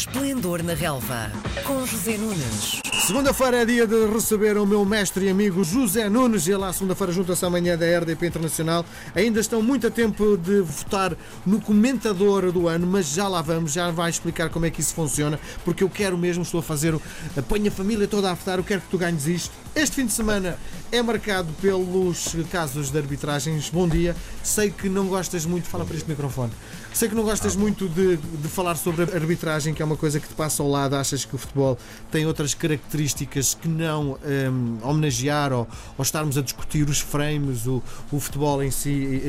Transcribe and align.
Esplendor 0.00 0.62
na 0.62 0.72
Relva, 0.72 1.30
com 1.62 1.84
José 1.84 2.16
Nunes. 2.16 2.80
Segunda-feira 3.06 3.58
é 3.58 3.64
dia 3.66 3.86
de 3.86 4.06
receber 4.06 4.56
o 4.56 4.64
meu 4.64 4.82
mestre 4.82 5.26
e 5.26 5.28
amigo 5.28 5.62
José 5.62 6.08
Nunes. 6.08 6.48
Ele, 6.48 6.64
à 6.64 6.72
segunda-feira, 6.72 7.12
junta-se 7.12 7.44
amanhã 7.44 7.76
da 7.76 7.84
RDP 7.98 8.28
Internacional. 8.28 8.82
Ainda 9.14 9.40
estão 9.40 9.60
muito 9.60 9.86
a 9.86 9.90
tempo 9.90 10.38
de 10.38 10.62
votar 10.62 11.14
no 11.44 11.60
comentador 11.60 12.50
do 12.50 12.66
ano, 12.66 12.86
mas 12.86 13.08
já 13.08 13.28
lá 13.28 13.42
vamos, 13.42 13.72
já 13.72 13.90
vai 13.90 14.08
explicar 14.08 14.48
como 14.48 14.64
é 14.64 14.70
que 14.70 14.80
isso 14.80 14.94
funciona, 14.94 15.38
porque 15.66 15.84
eu 15.84 15.90
quero 15.90 16.16
mesmo, 16.16 16.44
estou 16.44 16.60
a 16.60 16.62
fazer, 16.62 16.98
ponho 17.46 17.68
a 17.68 17.70
família 17.70 18.08
toda 18.08 18.30
a 18.30 18.34
votar, 18.34 18.56
eu 18.56 18.64
quero 18.64 18.80
que 18.80 18.88
tu 18.88 18.96
ganhes 18.96 19.26
isto. 19.26 19.52
Este 19.74 19.96
fim 19.96 20.06
de 20.06 20.12
semana 20.12 20.58
é 20.90 21.02
marcado 21.02 21.48
pelos 21.60 22.34
casos 22.50 22.90
de 22.90 22.96
arbitragens. 22.96 23.68
Bom 23.68 23.86
dia. 23.86 24.16
Sei 24.42 24.70
que 24.70 24.88
não 24.88 25.06
gostas 25.08 25.44
muito, 25.44 25.68
fala 25.68 25.84
para 25.84 25.94
este 25.94 26.08
microfone. 26.08 26.52
Sei 26.92 27.08
que 27.08 27.14
não 27.14 27.22
gostas 27.22 27.54
muito 27.54 27.88
de, 27.88 28.16
de 28.16 28.48
falar 28.48 28.76
sobre 28.76 29.04
a 29.04 29.14
arbitragem, 29.14 29.72
que 29.72 29.80
é 29.80 29.84
uma 29.84 29.96
coisa 29.96 30.18
que 30.18 30.26
te 30.26 30.34
passa 30.34 30.62
ao 30.62 30.68
lado. 30.68 30.96
Achas 30.96 31.24
que 31.24 31.34
o 31.34 31.38
futebol 31.38 31.78
tem 32.10 32.26
outras 32.26 32.52
características 32.52 33.54
que 33.54 33.68
não 33.68 34.18
hum, 34.52 34.78
homenagear 34.82 35.52
ou, 35.52 35.68
ou 35.96 36.02
estarmos 36.02 36.36
a 36.36 36.42
discutir 36.42 36.88
os 36.88 37.00
frames, 37.00 37.66
o, 37.66 37.82
o 38.10 38.18
futebol 38.18 38.62
em 38.62 38.70
si. 38.70 39.22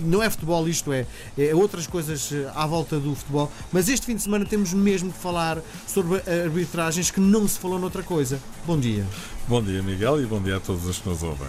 não 0.00 0.22
é 0.22 0.28
futebol, 0.28 0.68
isto 0.68 0.92
é, 0.92 1.06
é 1.38 1.54
outras 1.54 1.86
coisas 1.86 2.30
eh, 2.32 2.50
à 2.54 2.66
volta 2.66 2.98
do 2.98 3.14
futebol. 3.14 3.50
Mas 3.72 3.88
este 3.88 4.06
fim 4.06 4.16
de 4.16 4.22
semana 4.22 4.44
temos 4.44 4.74
mesmo 4.74 5.10
de 5.10 5.18
falar 5.18 5.58
sobre 5.86 6.20
arbitragens 6.44 7.10
que 7.10 7.20
não 7.20 7.46
se 7.46 7.58
falou 7.58 7.78
noutra 7.78 8.02
coisa. 8.02 8.40
Bom 8.66 8.78
dia. 8.78 9.06
Bom 9.48 9.62
dia, 9.62 9.82
Miguel, 9.82 10.20
e 10.22 10.26
bom 10.26 10.42
dia 10.42 10.56
a 10.56 10.60
todos 10.60 10.84
os 10.84 10.98
que 10.98 11.08
nos 11.08 11.22
ouvem. 11.22 11.48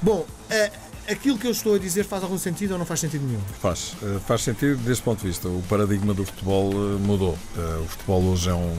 Bom, 0.00 0.26
eh, 0.50 0.70
aquilo 1.08 1.38
que 1.38 1.46
eu 1.46 1.50
estou 1.50 1.74
a 1.74 1.78
dizer 1.78 2.04
faz 2.04 2.22
algum 2.22 2.38
sentido 2.38 2.72
ou 2.72 2.78
não 2.78 2.86
faz 2.86 3.00
sentido 3.00 3.26
nenhum? 3.26 3.40
Faz, 3.60 3.94
eh, 4.02 4.18
faz 4.26 4.42
sentido 4.42 4.76
deste 4.78 5.02
ponto 5.02 5.20
de 5.20 5.28
vista. 5.28 5.48
O 5.48 5.62
paradigma 5.68 6.12
do 6.14 6.24
futebol 6.24 6.72
eh, 6.72 6.98
mudou. 6.98 7.38
Eh, 7.56 7.80
O 7.82 7.86
futebol 7.86 8.22
hoje 8.24 8.50
é 8.50 8.54
um, 8.54 8.76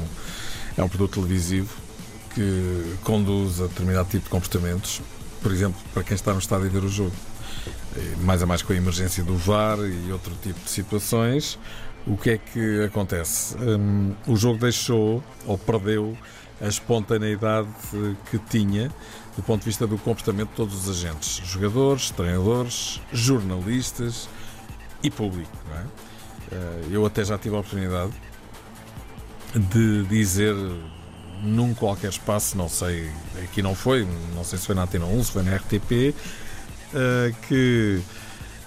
é 0.78 0.84
um 0.84 0.90
produto 0.90 1.14
televisivo 1.16 1.74
que 2.34 2.96
conduz 3.04 3.60
a 3.62 3.68
determinado 3.68 4.10
tipo 4.10 4.26
de 4.26 4.30
comportamentos. 4.30 5.02
Por 5.42 5.52
exemplo, 5.52 5.80
para 5.94 6.04
quem 6.04 6.16
está 6.16 6.34
no 6.34 6.40
estádio 6.40 6.68
a 6.68 6.70
ver 6.70 6.84
o 6.84 6.90
jogo. 6.90 7.14
Mais 8.22 8.44
a 8.44 8.46
mais 8.46 8.62
com 8.62 8.74
a 8.74 8.76
emergência 8.76 9.24
do 9.24 9.36
VAR 9.36 9.80
e 9.80 10.12
outro 10.12 10.32
tipo 10.44 10.60
de 10.64 10.70
situações. 10.70 11.58
O 12.06 12.16
que 12.16 12.32
é 12.32 12.38
que 12.38 12.84
acontece? 12.84 13.56
Hum, 13.58 14.14
o 14.28 14.36
jogo 14.36 14.60
deixou 14.60 15.24
ou 15.46 15.58
perdeu 15.58 16.16
a 16.62 16.68
espontaneidade 16.68 17.68
que 18.30 18.38
tinha 18.38 18.92
do 19.38 19.44
ponto 19.44 19.60
de 19.62 19.66
vista 19.68 19.86
do 19.86 20.00
comportamento 20.00 20.50
de 20.50 20.56
todos 20.56 20.74
os 20.74 20.90
agentes, 20.90 21.40
jogadores, 21.46 22.10
treinadores, 22.10 23.00
jornalistas 23.14 24.28
e 25.04 25.12
público. 25.12 25.56
não 25.70 25.78
é? 25.78 25.86
Eh, 26.52 26.88
Eu 26.90 27.06
até 27.06 27.24
já 27.24 27.38
tive 27.38 27.56
a 27.56 27.60
oportunidade 27.60 28.12
de 29.54 30.04
dizer 30.06 30.56
num 31.44 31.72
qualquer 31.76 32.10
espaço, 32.10 32.58
não 32.58 32.68
sei, 32.68 33.12
aqui 33.44 33.62
não 33.62 33.76
foi, 33.76 34.08
não 34.36 34.44
sei 34.44 34.58
se 34.58 34.66
foi 34.66 34.74
na 34.74 34.84
Antena 34.84 35.06
1, 35.06 35.24
se 35.24 35.32
foi 35.32 35.44
na 35.44 35.56
RTP, 35.56 36.16
eh, 36.96 37.32
que 37.48 38.02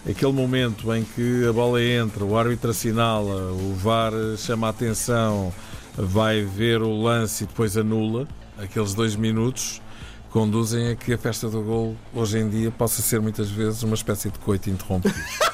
aquele 0.09 0.33
momento 0.33 0.95
em 0.95 1.03
que 1.03 1.47
a 1.48 1.53
bola 1.53 1.83
entra, 1.83 2.25
o 2.25 2.39
árbitro 2.39 2.71
assinala, 2.71 3.53
o 3.53 3.75
VAR 3.75 4.13
chama 4.39 4.69
a 4.69 4.71
atenção, 4.71 5.53
vai 5.97 6.45
ver 6.45 6.81
o 6.81 7.03
lance 7.03 7.43
e 7.43 7.47
depois 7.48 7.77
anula, 7.77 8.29
aqueles 8.57 8.95
dois 8.95 9.17
minutos 9.17 9.83
conduzem 10.31 10.91
a 10.91 10.97
que 10.97 11.12
a 11.12 11.19
festa 11.19 11.48
do 11.48 11.61
gol 11.62 11.97
hoje 12.14 12.39
em 12.39 12.48
dia 12.48 12.70
possa 12.70 13.03
ser 13.03 13.20
muitas 13.20 13.50
vezes 13.50 13.83
uma 13.83 13.95
espécie 13.95 14.31
de 14.31 14.39
coito 14.39 14.70
interrompido. 14.70 15.14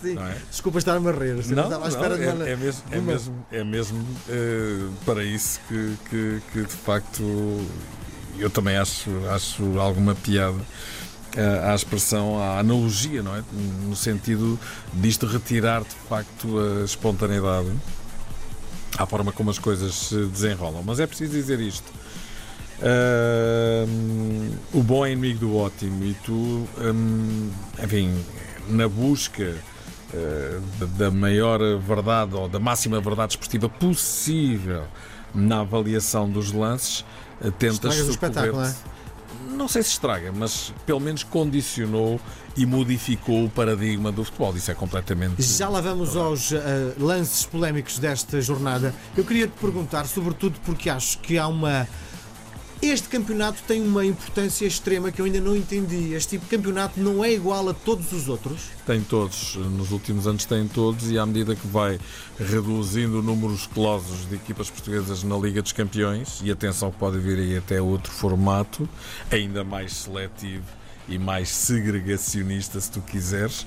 Sim. 0.00 0.18
É? 0.18 0.36
Desculpa 0.50 0.78
estar-me 0.78 1.08
a 1.08 1.12
rir. 1.12 1.34
Não, 1.34 1.64
estava 1.64 1.74
à 1.74 1.78
não, 1.78 1.86
espera 1.88 2.18
de 2.18 2.26
uma- 2.26 2.48
é, 2.48 2.52
é 2.52 2.56
mesmo, 2.56 2.82
é 2.90 3.00
mesmo, 3.00 3.46
é 3.52 3.64
mesmo 3.64 4.06
eh, 4.28 4.88
para 5.04 5.22
isso 5.24 5.60
que, 5.68 5.96
que, 6.08 6.42
que, 6.52 6.60
de 6.62 6.74
facto 6.74 7.22
eu 8.38 8.50
também 8.50 8.76
acho, 8.76 9.10
acho 9.30 9.78
alguma 9.78 10.14
piada 10.14 10.58
eh, 11.36 11.60
à 11.70 11.74
expressão, 11.74 12.40
à 12.42 12.58
analogia, 12.58 13.22
não 13.22 13.36
é? 13.36 13.42
No 13.86 13.94
sentido 13.94 14.58
disto 14.94 15.26
retirar 15.26 15.82
de 15.82 15.94
facto 16.08 16.58
a 16.58 16.84
espontaneidade 16.84 17.70
à 18.96 19.06
forma 19.06 19.32
como 19.32 19.50
as 19.50 19.58
coisas 19.58 19.94
se 19.94 20.26
desenrolam. 20.26 20.82
Mas 20.84 21.00
é 21.00 21.06
preciso 21.06 21.32
dizer 21.32 21.60
isto. 21.60 21.92
Ahm, 22.82 24.50
o 24.72 24.82
bom 24.82 25.04
é 25.06 25.12
inimigo 25.12 25.38
do 25.40 25.56
ótimo 25.56 26.04
e 26.04 26.14
tu, 26.24 26.32
hum, 26.80 27.50
enfim, 27.82 28.12
na 28.68 28.88
busca 28.88 29.54
eh, 30.12 30.58
da- 30.96 31.10
maior 31.10 31.58
verdade 31.78 32.34
ou 32.34 32.48
da 32.48 32.58
máxima 32.58 33.00
verdade 33.00 33.32
esportiva 33.32 33.68
possível 33.68 34.84
na 35.34 35.60
avaliação 35.60 36.28
dos 36.30 36.52
lances, 36.52 37.04
eh, 37.40 37.50
tentas 37.58 37.98
o 38.00 38.10
espetáculo, 38.10 38.56
não 38.58 38.62
é? 38.64 38.68
socorrer-te. 38.68 38.94
Não 39.56 39.68
sei 39.68 39.82
se 39.82 39.90
estraga, 39.90 40.32
mas 40.32 40.72
pelo 40.86 40.98
menos 41.00 41.22
condicionou 41.22 42.20
e 42.56 42.64
modificou 42.66 43.44
o 43.44 43.50
paradigma 43.50 44.10
do 44.10 44.24
futebol. 44.24 44.56
Isso 44.56 44.70
é 44.70 44.74
completamente. 44.74 45.42
Já 45.42 45.68
lá 45.68 45.80
vamos 45.80 46.16
aos 46.16 46.50
eh, 46.52 46.94
lances 46.98 47.44
polémicos 47.44 47.98
desta 47.98 48.40
jornada. 48.40 48.94
Eu 49.16 49.24
queria 49.24 49.46
te 49.46 49.52
perguntar, 49.60 50.06
sobretudo 50.06 50.58
porque 50.64 50.88
acho 50.90 51.18
que 51.18 51.38
há 51.38 51.46
uma. 51.46 51.86
Este 52.86 53.08
campeonato 53.08 53.62
tem 53.66 53.82
uma 53.82 54.04
importância 54.04 54.66
extrema 54.66 55.10
que 55.10 55.18
eu 55.18 55.24
ainda 55.24 55.40
não 55.40 55.56
entendi. 55.56 56.12
Este 56.12 56.30
tipo 56.36 56.44
de 56.44 56.50
campeonato 56.54 57.00
não 57.00 57.24
é 57.24 57.32
igual 57.32 57.66
a 57.68 57.72
todos 57.72 58.12
os 58.12 58.28
outros. 58.28 58.60
Tem 58.86 59.00
todos, 59.00 59.56
nos 59.56 59.90
últimos 59.90 60.26
anos 60.26 60.44
tem 60.44 60.68
todos, 60.68 61.10
e 61.10 61.18
à 61.18 61.24
medida 61.24 61.56
que 61.56 61.66
vai 61.66 61.98
reduzindo 62.38 63.20
o 63.20 63.22
número 63.22 63.54
esclosos 63.54 64.28
de 64.28 64.34
equipas 64.34 64.68
portuguesas 64.68 65.24
na 65.24 65.36
Liga 65.38 65.62
dos 65.62 65.72
Campeões, 65.72 66.40
e 66.44 66.50
atenção 66.50 66.90
que 66.90 66.98
pode 66.98 67.18
vir 67.18 67.38
aí 67.38 67.56
até 67.56 67.80
outro 67.80 68.12
formato, 68.12 68.86
ainda 69.30 69.64
mais 69.64 69.94
seletivo 69.94 70.64
e 71.08 71.18
mais 71.18 71.48
segregacionista, 71.48 72.80
se 72.80 72.90
tu 72.90 73.00
quiseres, 73.00 73.66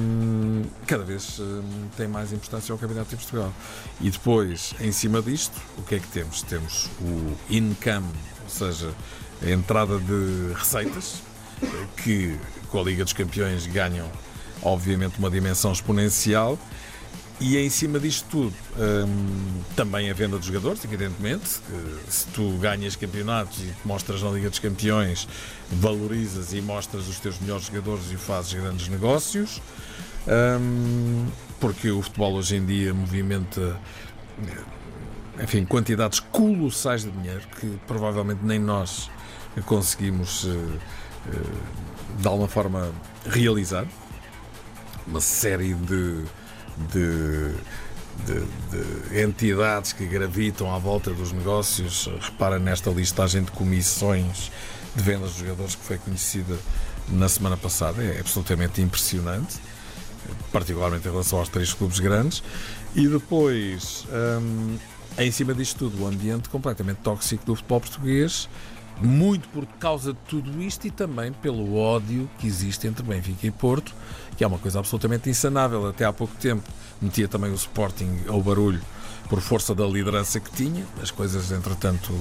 hum, 0.00 0.62
cada 0.86 1.04
vez 1.04 1.38
hum, 1.38 1.62
tem 1.96 2.08
mais 2.08 2.32
importância 2.32 2.74
o 2.74 2.78
Campeonato 2.78 3.10
de 3.10 3.16
Portugal. 3.16 3.52
E 4.00 4.10
depois, 4.10 4.74
em 4.80 4.92
cima 4.92 5.22
disto, 5.22 5.60
o 5.78 5.82
que 5.82 5.94
é 5.94 5.98
que 5.98 6.08
temos? 6.08 6.42
Temos 6.42 6.88
o 7.00 7.36
income, 7.48 8.12
ou 8.44 8.50
seja, 8.50 8.90
a 9.42 9.50
entrada 9.50 9.98
de 9.98 10.52
receitas, 10.54 11.22
que 12.02 12.36
com 12.70 12.80
a 12.80 12.82
Liga 12.82 13.04
dos 13.04 13.12
Campeões 13.12 13.66
ganham, 13.66 14.10
obviamente, 14.62 15.18
uma 15.18 15.30
dimensão 15.30 15.72
exponencial. 15.72 16.58
E 17.40 17.58
em 17.58 17.68
cima 17.68 17.98
disto 17.98 18.24
tudo, 18.30 18.54
hum, 18.78 19.62
também 19.74 20.08
a 20.08 20.14
venda 20.14 20.38
dos 20.38 20.46
jogadores, 20.46 20.84
evidentemente. 20.84 21.60
que 22.06 22.12
se 22.12 22.26
tu 22.28 22.56
ganhas 22.58 22.94
campeonatos 22.94 23.58
e 23.58 23.66
te 23.66 23.86
mostras 23.86 24.22
na 24.22 24.30
Liga 24.30 24.48
dos 24.48 24.60
Campeões, 24.60 25.26
valorizas 25.70 26.52
e 26.52 26.60
mostras 26.60 27.08
os 27.08 27.18
teus 27.18 27.40
melhores 27.40 27.66
jogadores 27.66 28.12
e 28.12 28.16
fazes 28.16 28.52
grandes 28.52 28.86
negócios. 28.88 29.60
Hum, 30.28 31.26
porque 31.58 31.90
o 31.90 32.00
futebol 32.00 32.34
hoje 32.34 32.56
em 32.56 32.64
dia 32.64 32.94
movimenta 32.94 33.76
enfim, 35.42 35.64
quantidades 35.64 36.20
colossais 36.20 37.02
de 37.02 37.10
dinheiro 37.10 37.42
que 37.60 37.78
provavelmente 37.86 38.40
nem 38.44 38.58
nós 38.58 39.10
conseguimos 39.66 40.46
eh, 40.46 40.78
eh, 41.32 42.20
de 42.20 42.26
alguma 42.28 42.48
forma 42.48 42.90
realizar. 43.26 43.86
Uma 45.06 45.20
série 45.20 45.74
de, 45.74 46.24
de, 46.92 47.54
de- 48.26 49.10
de 49.10 49.20
entidades 49.20 49.92
que 49.92 50.06
gravitam 50.06 50.72
à 50.72 50.78
volta 50.78 51.10
dos 51.10 51.32
negócios. 51.32 52.08
Repara 52.20 52.58
nesta 52.58 52.90
listagem 52.90 53.42
de 53.42 53.50
comissões 53.50 54.52
de 54.94 55.02
vendas 55.02 55.32
de 55.34 55.40
jogadores 55.40 55.74
que 55.74 55.84
foi 55.84 55.98
conhecida 55.98 56.56
na 57.08 57.28
semana 57.28 57.56
passada. 57.56 58.02
É 58.02 58.20
absolutamente 58.20 58.80
impressionante 58.80 59.58
particularmente 60.52 61.08
em 61.08 61.10
relação 61.10 61.38
aos 61.40 61.48
três 61.48 61.72
clubes 61.72 61.98
grandes, 61.98 62.42
e 62.94 63.08
depois, 63.08 64.06
hum, 64.40 64.76
em 65.18 65.30
cima 65.30 65.54
disto 65.54 65.78
tudo, 65.78 66.02
o 66.02 66.06
ambiente 66.06 66.48
completamente 66.48 66.98
tóxico 66.98 67.44
do 67.44 67.54
futebol 67.54 67.80
português, 67.80 68.48
muito 69.00 69.48
por 69.48 69.66
causa 69.78 70.12
de 70.12 70.18
tudo 70.28 70.62
isto 70.62 70.86
e 70.86 70.90
também 70.90 71.32
pelo 71.32 71.76
ódio 71.76 72.28
que 72.38 72.46
existe 72.46 72.86
entre 72.86 73.02
Benfica 73.02 73.46
e 73.46 73.50
Porto, 73.50 73.94
que 74.36 74.44
é 74.44 74.46
uma 74.46 74.58
coisa 74.58 74.78
absolutamente 74.78 75.28
insanável. 75.28 75.86
Até 75.88 76.04
há 76.04 76.12
pouco 76.12 76.34
tempo 76.36 76.62
metia 77.00 77.26
também 77.26 77.50
o 77.50 77.54
Sporting 77.54 78.20
ao 78.28 78.40
barulho 78.40 78.80
por 79.28 79.40
força 79.40 79.74
da 79.74 79.86
liderança 79.86 80.38
que 80.38 80.50
tinha, 80.52 80.84
as 81.02 81.10
coisas, 81.10 81.50
entretanto, 81.52 82.12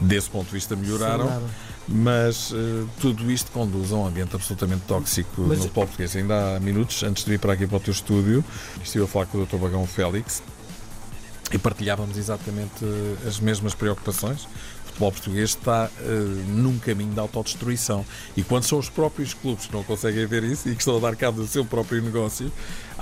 desse 0.00 0.30
ponto 0.30 0.46
de 0.46 0.52
vista 0.52 0.76
melhoraram. 0.76 1.24
Melhoraram. 1.24 1.50
Mas 1.88 2.52
eh, 2.54 2.84
tudo 3.00 3.28
isto 3.30 3.50
conduz 3.50 3.90
a 3.92 3.96
um 3.96 4.06
ambiente 4.06 4.36
absolutamente 4.36 4.82
tóxico 4.86 5.42
Mas- 5.42 5.58
no 5.58 5.64
futebol 5.64 5.86
português. 5.86 6.14
Ainda 6.14 6.56
há 6.56 6.60
minutos, 6.60 7.02
antes 7.02 7.24
de 7.24 7.30
vir 7.30 7.40
para 7.40 7.54
aqui 7.54 7.66
para 7.66 7.76
o 7.76 7.80
teu 7.80 7.90
estúdio, 7.90 8.44
estive 8.82 9.04
a 9.04 9.08
falar 9.08 9.26
com 9.26 9.38
o 9.38 9.44
Dr. 9.46 9.56
Bagão 9.56 9.84
Félix 9.86 10.40
e 11.52 11.58
partilhávamos 11.58 12.16
exatamente 12.16 12.84
eh, 12.84 13.28
as 13.28 13.38
mesmas 13.38 13.74
preocupações. 13.74 14.44
O 14.44 14.92
futebol 14.92 15.12
português 15.12 15.50
está 15.50 15.90
eh, 16.00 16.02
num 16.48 16.78
caminho 16.78 17.12
de 17.12 17.20
autodestruição. 17.20 18.04
E 18.36 18.42
quando 18.42 18.64
são 18.64 18.78
os 18.78 18.88
próprios 18.88 19.34
clubes 19.34 19.66
que 19.66 19.72
não 19.72 19.82
conseguem 19.82 20.26
ver 20.26 20.44
isso 20.44 20.68
e 20.68 20.74
que 20.74 20.80
estão 20.80 20.96
a 20.96 21.00
dar 21.00 21.16
cabo 21.16 21.40
do 21.40 21.46
seu 21.46 21.64
próprio 21.64 22.02
negócio, 22.02 22.52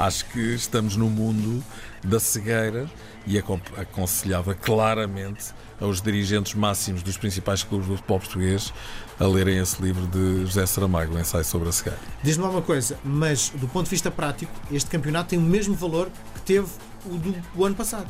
Acho 0.00 0.25
que 0.31 0.41
estamos 0.55 0.97
no 0.97 1.11
mundo 1.11 1.62
da 2.02 2.19
cegueira 2.19 2.91
e 3.26 3.38
aconselhava 3.38 4.55
claramente 4.55 5.52
aos 5.79 6.00
dirigentes 6.00 6.55
máximos 6.55 7.02
dos 7.02 7.19
principais 7.19 7.62
clubes 7.62 7.87
do 7.87 7.97
futebol 7.97 8.19
português 8.19 8.73
a 9.19 9.26
lerem 9.26 9.58
esse 9.58 9.82
livro 9.82 10.06
de 10.06 10.47
José 10.47 10.64
Saramago, 10.64 11.14
o 11.14 11.19
ensaio 11.19 11.44
sobre 11.44 11.69
a 11.69 11.73
cegueira. 11.73 11.99
Diz-me 12.23 12.44
uma 12.44 12.62
coisa, 12.62 12.99
mas 13.05 13.50
do 13.50 13.69
ponto 13.69 13.85
de 13.85 13.91
vista 13.91 14.11
prático, 14.11 14.50
este 14.73 14.88
campeonato 14.88 15.29
tem 15.29 15.38
o 15.38 15.43
mesmo 15.43 15.75
valor 15.75 16.11
que 16.35 16.41
teve 16.41 16.69
o 17.05 17.19
do, 17.19 17.32
do 17.55 17.64
ano 17.67 17.75
passado 17.75 18.08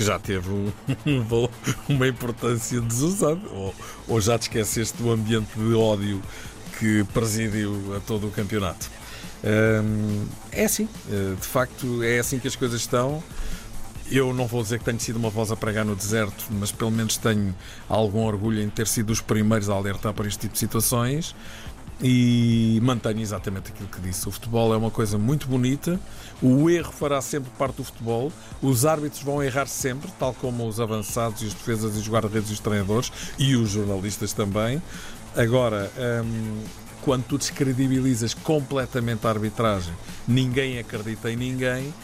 que 0.00 0.06
já 0.06 0.18
teve 0.18 0.48
um, 0.48 0.72
uma 1.86 2.08
importância 2.08 2.80
desusada. 2.80 3.40
Ou, 3.50 3.74
ou 4.08 4.18
já 4.18 4.38
te 4.38 4.42
esqueceste 4.42 4.96
do 4.96 5.10
ambiente 5.10 5.50
de 5.54 5.74
ódio 5.74 6.22
que 6.78 7.04
presidiu 7.12 7.94
a 7.94 8.00
todo 8.00 8.26
o 8.26 8.30
campeonato. 8.30 8.90
Hum, 9.44 10.24
é 10.50 10.64
assim, 10.64 10.88
eh, 11.10 11.34
de 11.38 11.46
facto, 11.46 12.02
é 12.02 12.18
assim 12.18 12.38
que 12.38 12.48
as 12.48 12.56
coisas 12.56 12.80
estão. 12.80 13.22
Eu 14.10 14.32
não 14.32 14.46
vou 14.46 14.62
dizer 14.62 14.78
que 14.78 14.86
tenho 14.86 14.98
sido 14.98 15.16
uma 15.16 15.28
voz 15.28 15.52
a 15.52 15.56
pregar 15.56 15.84
no 15.84 15.94
deserto, 15.94 16.46
mas 16.50 16.72
pelo 16.72 16.90
menos 16.90 17.18
tenho 17.18 17.54
algum 17.86 18.24
orgulho 18.24 18.60
em 18.62 18.70
ter 18.70 18.86
sido 18.86 19.10
os 19.10 19.20
primeiros 19.20 19.68
a 19.68 19.74
alertar 19.74 20.14
para 20.14 20.26
este 20.26 20.40
tipo 20.40 20.54
de 20.54 20.58
situações 20.58 21.36
e 22.02 22.80
mantenho 22.82 23.20
exatamente 23.20 23.70
aquilo 23.70 23.88
que 23.88 24.00
disse. 24.00 24.28
O 24.28 24.30
futebol 24.30 24.72
é 24.72 24.76
uma 24.76 24.90
coisa 24.90 25.18
muito 25.18 25.46
bonita, 25.46 26.00
o 26.42 26.70
erro 26.70 26.92
fará 26.92 27.20
sempre 27.20 27.50
parte 27.58 27.76
do 27.76 27.84
futebol, 27.84 28.32
os 28.62 28.86
árbitros 28.86 29.22
vão 29.22 29.42
errar 29.42 29.66
sempre, 29.66 30.10
tal 30.18 30.34
como 30.34 30.66
os 30.66 30.80
avançados 30.80 31.42
e 31.42 31.46
os 31.46 31.54
defesas 31.54 31.96
e 31.96 31.98
os 31.98 32.08
guarda-redes 32.08 32.50
e 32.50 32.52
os 32.54 32.60
treinadores 32.60 33.12
e 33.38 33.56
os 33.56 33.70
jornalistas 33.70 34.32
também. 34.32 34.82
Agora, 35.36 35.90
hum, 36.24 36.62
quando 37.02 37.24
tu 37.24 37.38
descredibilizas 37.38 38.34
completamente 38.34 39.26
a 39.26 39.30
arbitragem, 39.30 39.94
ninguém 40.26 40.78
acredita 40.78 41.30
em 41.30 41.36
ninguém 41.36 41.94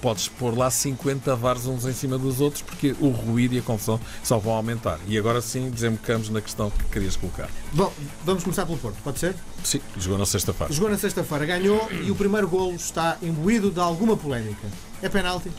podes 0.00 0.28
pôr 0.28 0.56
lá 0.56 0.70
50 0.70 1.34
VARs 1.36 1.66
uns 1.66 1.84
em 1.84 1.92
cima 1.92 2.18
dos 2.18 2.40
outros 2.40 2.62
porque 2.62 2.94
o 3.00 3.08
ruído 3.08 3.54
e 3.54 3.58
a 3.58 3.62
confusão 3.62 4.00
só 4.22 4.38
vão 4.38 4.54
aumentar. 4.54 4.98
E 5.06 5.18
agora 5.18 5.40
sim 5.40 5.70
desembocamos 5.70 6.28
na 6.30 6.40
questão 6.40 6.70
que 6.70 6.84
querias 6.84 7.16
colocar. 7.16 7.48
Bom, 7.72 7.92
vamos 8.24 8.42
começar 8.42 8.66
pelo 8.66 8.78
Porto, 8.78 8.96
pode 9.02 9.18
ser? 9.18 9.34
Sim, 9.62 9.80
jogou 9.98 10.18
na 10.18 10.26
sexta-feira. 10.26 10.72
Jogou 10.72 10.90
na 10.90 10.98
sexta-feira, 10.98 11.46
ganhou 11.46 11.88
e 11.92 12.10
o 12.10 12.14
primeiro 12.14 12.48
golo 12.48 12.74
está 12.74 13.16
imbuído 13.22 13.70
de 13.70 13.80
alguma 13.80 14.16
polémica. 14.16 14.66
É 15.02 15.08
penalti? 15.08 15.50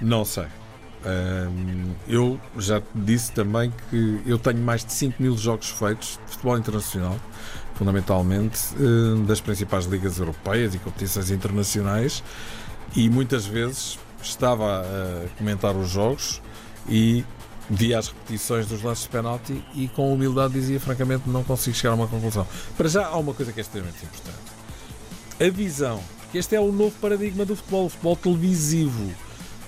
Não 0.00 0.24
sei. 0.24 0.46
eu 2.08 2.40
já 2.58 2.82
disse 2.94 3.32
também 3.32 3.72
que 3.90 4.20
eu 4.26 4.38
tenho 4.38 4.58
mais 4.58 4.84
de 4.84 4.92
5 4.92 5.22
mil 5.22 5.36
jogos 5.36 5.70
feitos 5.70 6.18
de 6.26 6.32
futebol 6.32 6.58
internacional, 6.58 7.18
fundamentalmente 7.74 8.58
das 9.26 9.40
principais 9.40 9.84
ligas 9.86 10.18
europeias 10.18 10.74
e 10.74 10.78
competições 10.78 11.30
internacionais 11.30 12.22
e 12.94 13.08
muitas 13.08 13.46
vezes 13.46 13.98
estava 14.22 14.80
a 14.82 15.28
comentar 15.36 15.76
os 15.76 15.88
jogos 15.90 16.40
e 16.88 17.24
via 17.68 17.98
as 17.98 18.08
repetições 18.08 18.66
dos 18.66 18.82
lances 18.82 19.04
de 19.04 19.10
penalti 19.10 19.64
e 19.74 19.88
com 19.88 20.12
humildade 20.12 20.54
dizia 20.54 20.78
francamente 20.78 21.28
não 21.28 21.42
consigo 21.42 21.76
chegar 21.76 21.92
a 21.92 21.94
uma 21.96 22.06
conclusão. 22.06 22.46
Para 22.76 22.88
já 22.88 23.06
há 23.06 23.16
uma 23.16 23.32
coisa 23.32 23.52
que 23.52 23.60
é 23.60 23.62
extremamente 23.62 24.04
importante. 24.04 24.54
A 25.40 25.50
visão, 25.50 26.00
porque 26.20 26.38
este 26.38 26.54
é 26.54 26.60
o 26.60 26.70
novo 26.70 26.94
paradigma 27.00 27.44
do 27.44 27.56
futebol, 27.56 27.86
o 27.86 27.88
futebol 27.88 28.16
televisivo. 28.16 29.12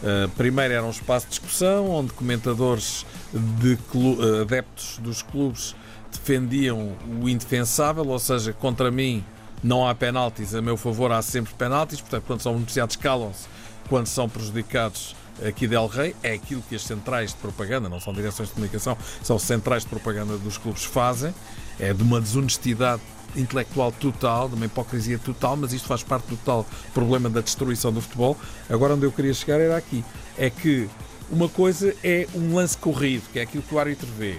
Uh, 0.03 0.29
primeiro 0.37 0.75
era 0.75 0.85
um 0.85 0.91
espaço 0.91 1.27
de 1.27 1.31
discussão 1.31 1.91
onde 1.91 2.13
comentadores 2.13 3.07
de 3.33 3.79
uh, 3.95 4.43
adeptos 4.43 4.99
dos 4.99 5.23
clubes 5.23 5.75
defendiam 6.13 6.95
o 7.21 7.29
indefensável, 7.29 8.07
ou 8.07 8.19
seja, 8.19 8.53
contra 8.53 8.91
mim 8.91 9.25
não 9.67 9.87
há 9.87 9.95
penaltis, 9.95 10.55
a 10.55 10.63
meu 10.63 10.77
favor 10.77 11.11
há 11.11 11.21
sempre 11.21 11.53
penaltis, 11.55 12.01
portanto, 12.01 12.23
quando 12.25 12.41
são 12.41 12.55
beneficiados, 12.55 12.95
calam-se. 12.95 13.47
Quando 13.89 14.07
são 14.07 14.29
prejudicados, 14.29 15.17
aqui 15.47 15.67
Del 15.67 15.87
Rey, 15.89 16.15
é 16.23 16.33
aquilo 16.33 16.63
que 16.63 16.77
as 16.77 16.83
centrais 16.83 17.31
de 17.31 17.37
propaganda, 17.37 17.89
não 17.89 18.01
são 18.01 18.13
direções 18.13 18.49
de 18.49 18.55
comunicação, 18.55 18.97
são 19.23 19.39
centrais 19.39 19.83
de 19.83 19.89
propaganda 19.89 20.39
dos 20.39 20.57
clubes 20.57 20.85
fazem. 20.85 21.35
É 21.79 21.93
de 21.93 22.03
uma 22.03 22.21
desonestidade 22.21 23.03
intelectual 23.35 23.93
total, 23.93 24.49
de 24.49 24.55
uma 24.55 24.67
hipocrisia 24.67 25.19
total, 25.19 25.57
mas 25.57 25.73
isto 25.73 25.87
faz 25.87 26.03
parte 26.03 26.27
do 26.29 26.37
tal 26.39 26.65
problema 26.95 27.29
da 27.29 27.41
destruição 27.41 27.93
do 27.93 28.01
futebol. 28.01 28.37
Agora, 28.71 28.95
onde 28.95 29.05
eu 29.05 29.13
queria 29.13 29.35
chegar 29.35 29.61
era 29.61 29.77
aqui. 29.77 30.05
É 30.39 30.49
que 30.49 30.89
uma 31.29 31.49
coisa 31.49 31.95
é 32.03 32.27
um 32.35 32.55
lance 32.55 32.79
corrido, 32.79 33.25
que 33.33 33.39
é 33.39 33.43
aquilo 33.43 33.63
que 33.63 33.75
o 33.75 33.79
árbitro 33.79 34.09
vê. 34.17 34.39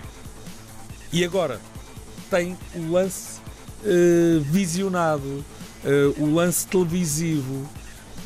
E 1.11 1.23
agora 1.23 1.59
tem 2.29 2.57
o 2.75 2.91
lance 2.91 3.39
uh, 3.83 4.39
visionado, 4.41 5.43
uh, 5.83 6.23
o 6.23 6.33
lance 6.33 6.65
televisivo 6.67 7.67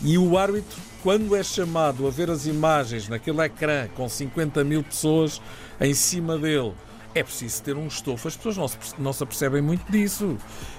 e 0.04 0.18
o 0.18 0.38
árbitro, 0.38 0.80
quando 1.04 1.36
é 1.36 1.44
chamado 1.44 2.08
a 2.08 2.10
ver 2.10 2.30
as 2.30 2.46
imagens 2.46 3.08
naquele 3.08 3.42
ecrã 3.42 3.88
com 3.96 4.08
50 4.08 4.64
mil 4.64 4.84
pessoas 4.84 5.42
em 5.80 5.94
cima 5.94 6.38
dele, 6.38 6.74
é 7.14 7.24
preciso 7.24 7.62
ter 7.64 7.76
um 7.76 7.88
estofo. 7.88 8.28
As 8.28 8.36
pessoas 8.36 8.58
não 8.58 8.68
se, 8.68 8.78
não 8.98 9.14
se 9.14 9.24
apercebem 9.24 9.62
muito 9.62 9.92
disso. 9.92 10.38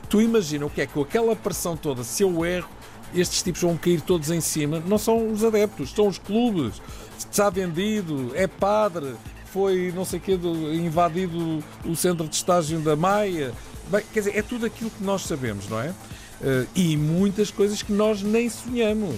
Tu 0.09 0.21
imagina 0.23 0.67
o 0.67 0.71
que 0.71 0.81
é 0.81 0.87
que 0.87 0.95
com 0.95 1.03
aquela 1.03 1.37
pressão 1.37 1.77
toda, 1.77 2.03
se 2.05 2.23
eu 2.23 2.45
erro, 2.45 2.69
estes 3.15 3.43
tipos 3.43 3.61
vão 3.61 3.77
cair 3.77 4.01
todos 4.01 4.31
em 4.31 4.41
cima. 4.41 4.83
Não 4.87 4.99
são 4.99 5.31
os 5.31 5.45
adeptos, 5.45 5.91
são 5.91 6.09
os 6.09 6.19
clubes. 6.19 6.81
Está 7.19 7.51
vendido, 7.51 8.33
é 8.35 8.47
padre, 8.47 9.15
foi 9.47 9.93
não 9.95 10.05
sei 10.05 10.19
o 10.19 10.23
que, 10.23 10.33
invadido 10.33 11.63
o 11.85 11.95
centro 11.95 12.27
de 12.27 12.35
estágio 12.35 12.81
da 12.81 12.97
Maia, 12.97 13.53
Bem, 13.93 14.03
quer 14.11 14.21
dizer, 14.21 14.39
é 14.39 14.41
tudo 14.41 14.65
aquilo 14.65 14.89
que 14.89 15.05
nós 15.05 15.21
sabemos, 15.21 15.69
não 15.69 15.79
é? 15.79 15.91
Uh, 15.91 16.67
e 16.75 16.97
muitas 16.97 17.51
coisas 17.51 17.83
que 17.83 17.93
nós 17.93 18.23
nem 18.23 18.49
sonhamos. 18.49 19.17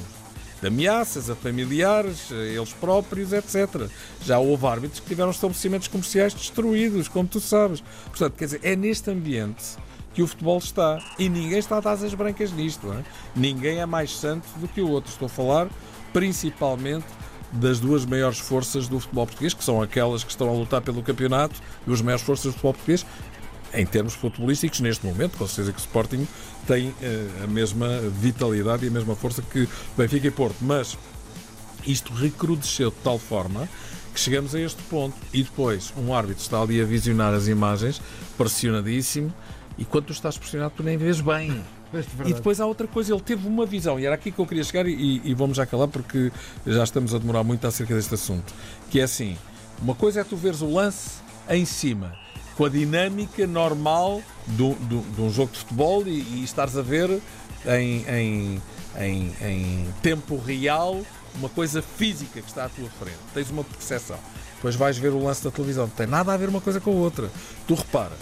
De 0.60 0.66
ameaças 0.66 1.30
a 1.30 1.36
familiares, 1.36 2.32
a 2.32 2.34
eles 2.34 2.72
próprios, 2.72 3.32
etc. 3.32 3.88
Já 4.20 4.40
houve 4.40 4.66
árbitros 4.66 4.98
que 4.98 5.06
tiveram 5.06 5.30
estabelecimentos 5.30 5.86
comerciais 5.86 6.34
destruídos, 6.34 7.06
como 7.06 7.28
tu 7.28 7.38
sabes. 7.38 7.84
Portanto, 8.06 8.34
quer 8.36 8.46
dizer, 8.46 8.60
é 8.64 8.74
neste 8.74 9.08
ambiente 9.12 9.62
que 10.12 10.24
o 10.24 10.26
futebol 10.26 10.58
está. 10.58 10.98
E 11.20 11.28
ninguém 11.28 11.60
está 11.60 11.76
a 11.76 11.80
dar 11.80 11.92
asas 11.92 12.12
brancas 12.12 12.50
nisto. 12.50 12.92
É? 12.92 13.04
Ninguém 13.36 13.78
é 13.78 13.86
mais 13.86 14.10
santo 14.10 14.48
do 14.56 14.66
que 14.66 14.80
o 14.80 14.90
outro. 14.90 15.08
Estou 15.08 15.26
a 15.26 15.28
falar 15.28 15.68
principalmente 16.12 17.06
das 17.52 17.78
duas 17.78 18.04
maiores 18.04 18.38
forças 18.38 18.88
do 18.88 18.98
futebol 18.98 19.26
português, 19.26 19.54
que 19.54 19.62
são 19.62 19.80
aquelas 19.80 20.24
que 20.24 20.30
estão 20.30 20.48
a 20.48 20.52
lutar 20.52 20.80
pelo 20.80 21.02
campeonato, 21.02 21.54
duas 21.86 22.00
maiores 22.00 22.24
forças 22.24 22.46
do 22.46 22.52
futebol 22.52 22.74
português, 22.74 23.06
em 23.74 23.84
termos 23.84 24.14
futebolísticos, 24.14 24.80
neste 24.80 25.04
momento, 25.04 25.36
com 25.36 25.46
certeza 25.46 25.72
que 25.72 25.78
o 25.78 25.80
Sporting 25.80 26.26
tem 26.66 26.88
uh, 26.88 26.94
a 27.44 27.46
mesma 27.46 27.88
vitalidade 28.20 28.84
e 28.84 28.88
a 28.88 28.90
mesma 28.90 29.14
força 29.14 29.42
que 29.42 29.68
Benfica 29.96 30.26
e 30.26 30.30
Porto. 30.30 30.56
Mas 30.60 30.96
isto 31.86 32.12
recrudesceu 32.12 32.90
de 32.90 32.96
tal 33.02 33.18
forma 33.18 33.68
que 34.12 34.20
chegamos 34.20 34.54
a 34.54 34.60
este 34.60 34.80
ponto 34.84 35.16
e 35.32 35.42
depois 35.42 35.92
um 35.96 36.14
árbitro 36.14 36.40
está 36.40 36.60
ali 36.60 36.80
a 36.80 36.84
visionar 36.84 37.34
as 37.34 37.48
imagens, 37.48 38.00
pressionadíssimo, 38.38 39.32
e 39.76 39.84
quando 39.84 40.06
tu 40.06 40.12
estás 40.12 40.38
pressionado, 40.38 40.74
tu 40.76 40.82
nem 40.82 40.96
vês 40.96 41.20
bem. 41.20 41.62
E 42.26 42.34
depois 42.34 42.60
há 42.60 42.66
outra 42.66 42.88
coisa, 42.88 43.12
ele 43.12 43.20
teve 43.20 43.46
uma 43.46 43.64
visão, 43.64 44.00
e 44.00 44.04
era 44.04 44.16
aqui 44.16 44.32
que 44.32 44.38
eu 44.40 44.44
queria 44.44 44.64
chegar, 44.64 44.84
e, 44.84 45.20
e 45.22 45.32
vamos 45.32 45.56
já 45.56 45.64
calar 45.64 45.86
porque 45.86 46.32
já 46.66 46.82
estamos 46.82 47.14
a 47.14 47.18
demorar 47.18 47.44
muito 47.44 47.64
acerca 47.68 47.94
deste 47.94 48.12
assunto. 48.14 48.52
Que 48.90 48.98
é 48.98 49.04
assim: 49.04 49.38
uma 49.80 49.94
coisa 49.94 50.22
é 50.22 50.24
tu 50.24 50.36
veres 50.36 50.60
o 50.60 50.72
lance 50.72 51.20
em 51.48 51.64
cima, 51.64 52.16
com 52.56 52.64
a 52.64 52.68
dinâmica 52.68 53.46
normal 53.46 54.22
do, 54.46 54.74
do, 54.74 55.00
de 55.00 55.20
um 55.20 55.30
jogo 55.30 55.52
de 55.52 55.58
futebol 55.58 56.06
e, 56.06 56.20
e 56.20 56.44
estares 56.44 56.76
a 56.76 56.82
ver 56.82 57.20
em, 57.66 58.04
em, 58.08 58.62
em, 58.98 59.34
em, 59.40 59.94
tempo 60.02 60.36
real 60.36 61.00
uma 61.34 61.48
coisa 61.48 61.82
física 61.82 62.40
que 62.40 62.48
está 62.48 62.66
à 62.66 62.68
tua 62.68 62.88
frente. 62.90 63.18
Tens 63.32 63.50
uma 63.50 63.64
percepção. 63.64 64.18
Depois 64.56 64.76
vais 64.76 64.96
ver 64.96 65.08
o 65.08 65.22
lance 65.22 65.42
da 65.42 65.50
televisão. 65.50 65.84
Não 65.84 65.90
tem 65.90 66.06
nada 66.06 66.32
a 66.32 66.36
ver 66.36 66.48
uma 66.48 66.60
coisa 66.60 66.80
com 66.80 66.90
a 66.90 66.94
outra. 66.94 67.30
Tu 67.66 67.74
repara, 67.74 68.16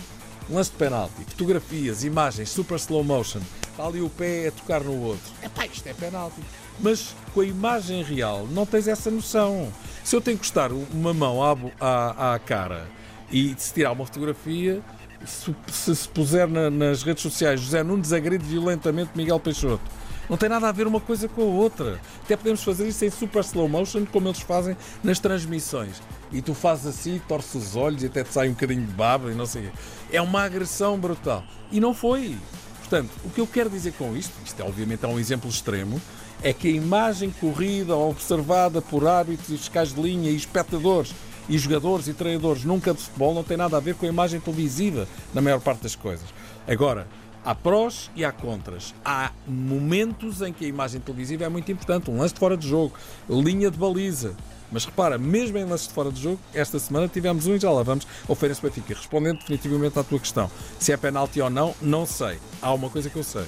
lance 0.48 0.70
de 0.70 0.76
penalti, 0.76 1.24
fotografias, 1.28 2.04
imagens, 2.04 2.48
super 2.48 2.76
slow 2.76 3.04
motion, 3.04 3.40
está 3.70 3.84
ali 3.84 4.00
o 4.00 4.08
pé 4.08 4.48
a 4.48 4.52
tocar 4.52 4.80
no 4.80 4.98
outro. 5.02 5.30
É 5.42 5.66
isto 5.66 5.86
é 5.86 5.92
penalti. 5.92 6.40
Mas 6.80 7.14
com 7.34 7.40
a 7.42 7.44
imagem 7.44 8.02
real 8.02 8.46
não 8.50 8.64
tens 8.64 8.88
essa 8.88 9.10
noção. 9.10 9.70
Se 10.02 10.16
eu 10.16 10.20
te 10.20 10.32
encostar 10.32 10.72
uma 10.72 11.12
mão 11.12 11.42
à, 11.42 11.56
à, 11.78 12.34
à 12.34 12.38
cara 12.38 12.88
e 13.32 13.54
se 13.56 13.72
tirar 13.72 13.92
uma 13.92 14.04
fotografia, 14.04 14.82
se 15.24 15.54
se, 15.70 15.96
se 15.96 16.08
puser 16.08 16.46
na, 16.48 16.70
nas 16.70 17.02
redes 17.02 17.22
sociais 17.22 17.60
José 17.60 17.82
Nunes 17.82 18.12
agride 18.12 18.44
violentamente 18.44 19.10
Miguel 19.14 19.40
Peixoto. 19.40 19.82
Não 20.28 20.36
tem 20.36 20.48
nada 20.48 20.68
a 20.68 20.72
ver 20.72 20.86
uma 20.86 21.00
coisa 21.00 21.28
com 21.28 21.42
a 21.42 21.44
outra. 21.44 22.00
Até 22.24 22.36
podemos 22.36 22.62
fazer 22.62 22.88
isso 22.88 23.04
em 23.04 23.10
super 23.10 23.40
slow 23.40 23.68
motion, 23.68 24.06
como 24.06 24.28
eles 24.28 24.40
fazem 24.40 24.76
nas 25.02 25.18
transmissões. 25.18 26.00
E 26.30 26.40
tu 26.40 26.54
fazes 26.54 26.86
assim, 26.86 27.20
torces 27.28 27.54
os 27.54 27.76
olhos 27.76 28.02
e 28.02 28.06
até 28.06 28.22
te 28.22 28.32
sai 28.32 28.48
um 28.48 28.52
bocadinho 28.52 28.86
de 28.86 28.92
baba 28.92 29.30
e 29.30 29.34
não 29.34 29.46
sei. 29.46 29.70
É 30.10 30.22
uma 30.22 30.42
agressão 30.42 30.98
brutal. 30.98 31.44
E 31.70 31.80
não 31.80 31.92
foi. 31.92 32.36
Portanto, 32.78 33.10
o 33.24 33.30
que 33.30 33.40
eu 33.40 33.46
quero 33.46 33.68
dizer 33.68 33.92
com 33.94 34.16
isto, 34.16 34.32
isto 34.44 34.60
é 34.60 34.64
obviamente 34.64 35.04
é 35.04 35.08
um 35.08 35.18
exemplo 35.18 35.50
extremo, 35.50 36.00
é 36.42 36.52
que 36.52 36.68
a 36.68 36.70
imagem 36.70 37.30
corrida 37.40 37.94
ou 37.94 38.10
observada 38.10 38.80
por 38.80 39.06
árbitros 39.06 39.50
e 39.50 39.58
fiscais 39.58 39.92
de 39.92 40.00
linha 40.00 40.30
e 40.30 40.36
espectadores 40.36 41.12
e 41.48 41.58
jogadores 41.58 42.08
e 42.08 42.14
treinadores 42.14 42.64
num 42.64 42.80
campo 42.80 42.98
de 42.98 43.06
futebol 43.06 43.34
não 43.34 43.42
tem 43.42 43.56
nada 43.56 43.76
a 43.76 43.80
ver 43.80 43.94
com 43.94 44.06
a 44.06 44.08
imagem 44.08 44.40
televisiva 44.40 45.06
na 45.34 45.40
maior 45.40 45.60
parte 45.60 45.82
das 45.82 45.94
coisas. 45.94 46.26
Agora, 46.66 47.06
Há 47.44 47.56
prós 47.56 48.08
e 48.14 48.24
há 48.24 48.30
contras. 48.30 48.94
Há 49.04 49.32
momentos 49.48 50.40
em 50.42 50.52
que 50.52 50.64
a 50.64 50.68
imagem 50.68 51.00
televisiva 51.00 51.42
é 51.42 51.48
muito 51.48 51.72
importante. 51.72 52.08
Um 52.08 52.18
lance 52.18 52.32
de 52.32 52.38
fora 52.38 52.56
de 52.56 52.68
jogo, 52.68 52.94
linha 53.28 53.68
de 53.68 53.76
baliza. 53.76 54.36
Mas 54.70 54.84
repara, 54.84 55.18
mesmo 55.18 55.58
em 55.58 55.64
lances 55.64 55.88
de 55.88 55.92
fora 55.92 56.12
de 56.12 56.22
jogo, 56.22 56.38
esta 56.54 56.78
semana 56.78 57.08
tivemos 57.08 57.46
um 57.48 57.56
e 57.56 57.58
já 57.58 57.70
lá 57.70 57.82
vamos 57.82 58.06
ao 58.28 58.36
Feirense 58.36 58.62
Benfica. 58.62 58.94
Respondendo 58.94 59.38
definitivamente 59.40 59.98
à 59.98 60.04
tua 60.04 60.20
questão, 60.20 60.48
se 60.78 60.92
é 60.92 60.96
penalti 60.96 61.40
ou 61.40 61.50
não, 61.50 61.74
não 61.82 62.06
sei. 62.06 62.38
Há 62.62 62.72
uma 62.72 62.88
coisa 62.88 63.10
que 63.10 63.16
eu 63.16 63.24
sei. 63.24 63.44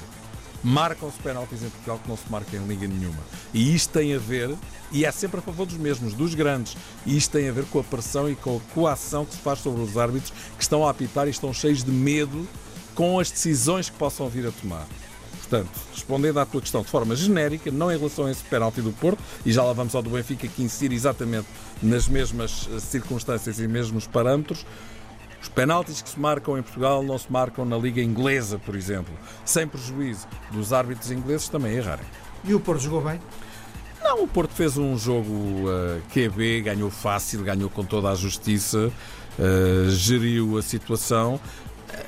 Marcam-se 0.64 1.18
penaltis 1.18 1.62
em 1.62 1.68
Portugal 1.68 2.00
que 2.02 2.08
não 2.08 2.16
se 2.16 2.24
marca 2.30 2.56
em 2.56 2.66
liga 2.66 2.86
nenhuma. 2.86 3.18
E 3.52 3.74
isto 3.74 3.92
tem 3.92 4.14
a 4.14 4.18
ver, 4.18 4.56
e 4.90 5.04
é 5.04 5.12
sempre 5.12 5.38
a 5.38 5.42
favor 5.42 5.66
dos 5.66 5.76
mesmos, 5.76 6.14
dos 6.14 6.34
grandes, 6.34 6.76
e 7.04 7.16
isto 7.16 7.30
tem 7.30 7.48
a 7.48 7.52
ver 7.52 7.66
com 7.66 7.78
a 7.78 7.84
pressão 7.84 8.30
e 8.30 8.34
com 8.34 8.56
a 8.56 8.74
coação 8.74 9.26
que 9.26 9.34
se 9.34 9.40
faz 9.40 9.58
sobre 9.58 9.82
os 9.82 9.96
árbitros 9.96 10.32
que 10.56 10.62
estão 10.62 10.86
a 10.86 10.90
apitar 10.90 11.26
e 11.26 11.30
estão 11.30 11.52
cheios 11.52 11.84
de 11.84 11.90
medo 11.90 12.48
com 12.94 13.20
as 13.20 13.30
decisões 13.30 13.90
que 13.90 13.96
possam 13.96 14.28
vir 14.28 14.46
a 14.46 14.50
tomar. 14.50 14.86
Portanto, 15.40 15.70
respondendo 15.92 16.40
à 16.40 16.46
tua 16.46 16.60
questão 16.62 16.82
de 16.82 16.88
forma 16.88 17.14
genérica, 17.14 17.70
não 17.70 17.92
em 17.92 17.98
relação 17.98 18.24
a 18.24 18.30
esse 18.30 18.42
penalti 18.44 18.80
do 18.80 18.92
Porto, 18.92 19.22
e 19.44 19.52
já 19.52 19.62
lá 19.62 19.74
vamos 19.74 19.94
ao 19.94 20.02
do 20.02 20.08
Benfica, 20.08 20.48
que 20.48 20.62
insere 20.62 20.94
exatamente 20.94 21.46
nas 21.82 22.08
mesmas 22.08 22.68
eh, 22.72 22.80
circunstâncias 22.80 23.58
e 23.58 23.68
mesmos 23.68 24.06
parâmetros, 24.06 24.64
os 25.44 25.48
penaltis 25.50 26.00
que 26.00 26.08
se 26.08 26.18
marcam 26.18 26.56
em 26.56 26.62
Portugal 26.62 27.02
não 27.02 27.18
se 27.18 27.30
marcam 27.30 27.66
na 27.66 27.76
Liga 27.76 28.00
Inglesa, 28.00 28.58
por 28.58 28.74
exemplo, 28.74 29.12
sem 29.44 29.68
prejuízo 29.68 30.26
dos 30.50 30.72
árbitros 30.72 31.10
ingleses 31.10 31.50
também 31.50 31.74
errarem. 31.74 32.06
E 32.44 32.54
o 32.54 32.60
Porto 32.60 32.80
jogou 32.80 33.02
bem? 33.02 33.20
Não, 34.02 34.22
o 34.22 34.26
Porto 34.26 34.54
fez 34.54 34.78
um 34.78 34.96
jogo 34.96 35.28
uh, 35.28 36.00
QB, 36.10 36.62
ganhou 36.62 36.90
fácil, 36.90 37.42
ganhou 37.42 37.68
com 37.68 37.84
toda 37.84 38.08
a 38.08 38.14
justiça, 38.14 38.90
uh, 39.38 39.90
geriu 39.90 40.56
a 40.56 40.62
situação 40.62 41.38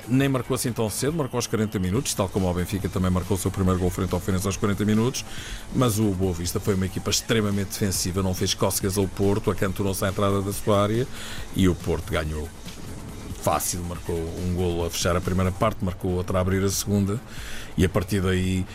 nem 0.09 0.29
marcou 0.29 0.55
assim 0.55 0.73
tão 0.73 0.91
cedo, 0.91 1.13
marcou 1.13 1.39
aos 1.39 1.47
40 1.47 1.79
minutos, 1.79 2.13
tal 2.13 2.29
como 2.29 2.51
o 2.51 2.55
Benfica 2.55 2.89
também 2.89 3.11
marcou 3.11 3.37
o 3.37 3.41
seu 3.41 3.53
primeiro 3.53 3.79
gol 3.79 3.91
frente 3.91 4.13
ao 4.13 4.19
Feirense 4.19 4.47
aos 4.47 4.57
40 4.57 4.85
minutos, 4.85 5.25
mas 5.75 5.99
o 6.01 6.11
Boa 6.11 6.33
Vista 6.33 6.59
foi 6.59 6.75
uma 6.75 6.87
equipa 6.87 7.11
extremamente 7.11 7.69
defensiva, 7.69 8.21
não 8.21 8.35
fez 8.35 8.53
cócegas 8.53 8.99
ao 8.99 9.07
Porto, 9.07 9.49
acantonou-se 9.51 10.05
à 10.05 10.09
entrada 10.09 10.43
da 10.43 10.53
sua 10.53 10.83
área 10.83 11.07
e 11.55 11.69
o 11.69 11.75
Porto 11.75 12.11
ganhou 12.11 12.49
fácil, 13.47 13.81
marcou 13.85 14.17
um 14.17 14.57
golo 14.57 14.85
a 14.85 14.91
fechar 14.91 15.15
a 15.15 15.21
primeira 15.21 15.53
parte, 15.53 15.85
marcou 15.85 16.11
outra 16.11 16.39
a 16.39 16.41
abrir 16.41 16.65
a 16.65 16.69
segunda 16.69 17.21
e 17.79 17.85
a 17.85 17.89
partir 17.89 18.21
daí 18.21 18.67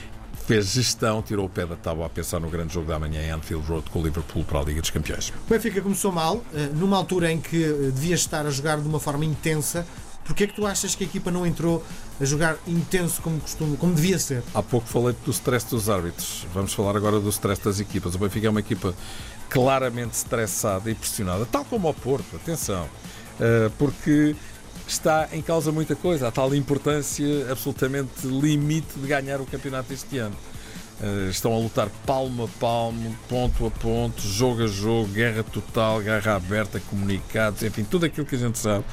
fez 0.48 0.68
gestão, 0.68 1.22
tirou 1.22 1.46
o 1.46 1.50
pé 1.50 1.66
da 1.66 1.76
tábua 1.76 2.06
a 2.06 2.10
pensar 2.10 2.40
no 2.40 2.50
grande 2.50 2.74
jogo 2.74 2.88
da 2.88 2.98
manhã 2.98 3.22
em 3.22 3.32
Anfield 3.32 3.68
Road 3.68 3.90
com 3.90 4.00
o 4.00 4.02
Liverpool 4.02 4.46
para 4.46 4.60
a 4.62 4.64
Liga 4.64 4.80
dos 4.80 4.90
Campeões. 4.90 5.34
O 5.46 5.50
Benfica 5.50 5.82
começou 5.82 6.14
mal, 6.14 6.42
eh, 6.54 6.70
numa 6.74 6.96
altura 6.96 7.30
em 7.30 7.42
que 7.42 7.62
eh, 7.62 7.92
devia 7.92 8.16
estar 8.16 8.46
a 8.46 8.50
jogar 8.50 8.80
de 8.80 8.88
uma 8.88 9.00
forma 9.00 9.26
intensa, 9.26 9.86
Porquê 10.24 10.44
é 10.44 10.48
que 10.48 10.54
tu 10.54 10.68
achas 10.68 10.94
que 10.94 11.04
a 11.04 11.08
equipa 11.08 11.32
não 11.32 11.48
entrou 11.48 11.84
a 12.20 12.24
jogar 12.24 12.56
intenso 12.68 13.22
como 13.24 13.42
costume, 13.42 13.76
como 13.76 13.94
devia 13.96 14.20
ser? 14.20 14.44
Há 14.54 14.62
pouco 14.62 14.88
falei 14.88 15.16
do 15.26 15.32
stress 15.32 15.68
dos 15.68 15.90
árbitros. 15.90 16.46
Vamos 16.54 16.74
falar 16.74 16.96
agora 16.96 17.20
do 17.20 17.28
stress 17.30 17.62
das 17.62 17.80
equipas. 17.80 18.14
O 18.14 18.20
Benfica 18.20 18.46
é 18.46 18.50
uma 18.50 18.60
equipa 18.60 18.94
claramente 19.50 20.14
estressada 20.14 20.90
e 20.92 20.96
pressionada, 20.96 21.46
tal 21.52 21.66
como 21.66 21.90
o 21.90 21.94
Porto, 21.94 22.36
atenção, 22.36 22.88
eh, 23.40 23.72
porque 23.80 24.36
está 24.88 25.30
em 25.32 25.42
causa 25.42 25.72
muita 25.72 25.96
coisa, 25.96 26.28
a 26.28 26.32
tal 26.32 26.54
importância 26.56 27.26
absolutamente 27.52 28.26
limite 28.26 28.98
de 28.98 29.08
ganhar 29.08 29.40
o 29.42 29.46
campeonato 29.46 29.94
este 29.94 30.18
ano. 30.18 30.36
Eh, 31.02 31.30
estão 31.32 31.54
a 31.54 31.58
lutar 31.58 31.90
palmo 32.06 32.44
a 32.44 32.48
palmo, 32.60 33.16
ponto 33.28 33.66
a 33.66 33.72
ponto, 33.72 34.22
jogo 34.22 34.64
a 34.64 34.68
jogo, 34.68 35.08
guerra 35.08 35.42
total, 35.44 36.00
guerra 36.00 36.36
aberta, 36.36 36.80
comunicados, 36.90 37.64
enfim, 37.64 37.84
tudo 37.84 38.06
aquilo 38.06 38.26
que 38.26 38.36
a 38.36 38.38
gente 38.38 38.60
sabe. 38.60 38.86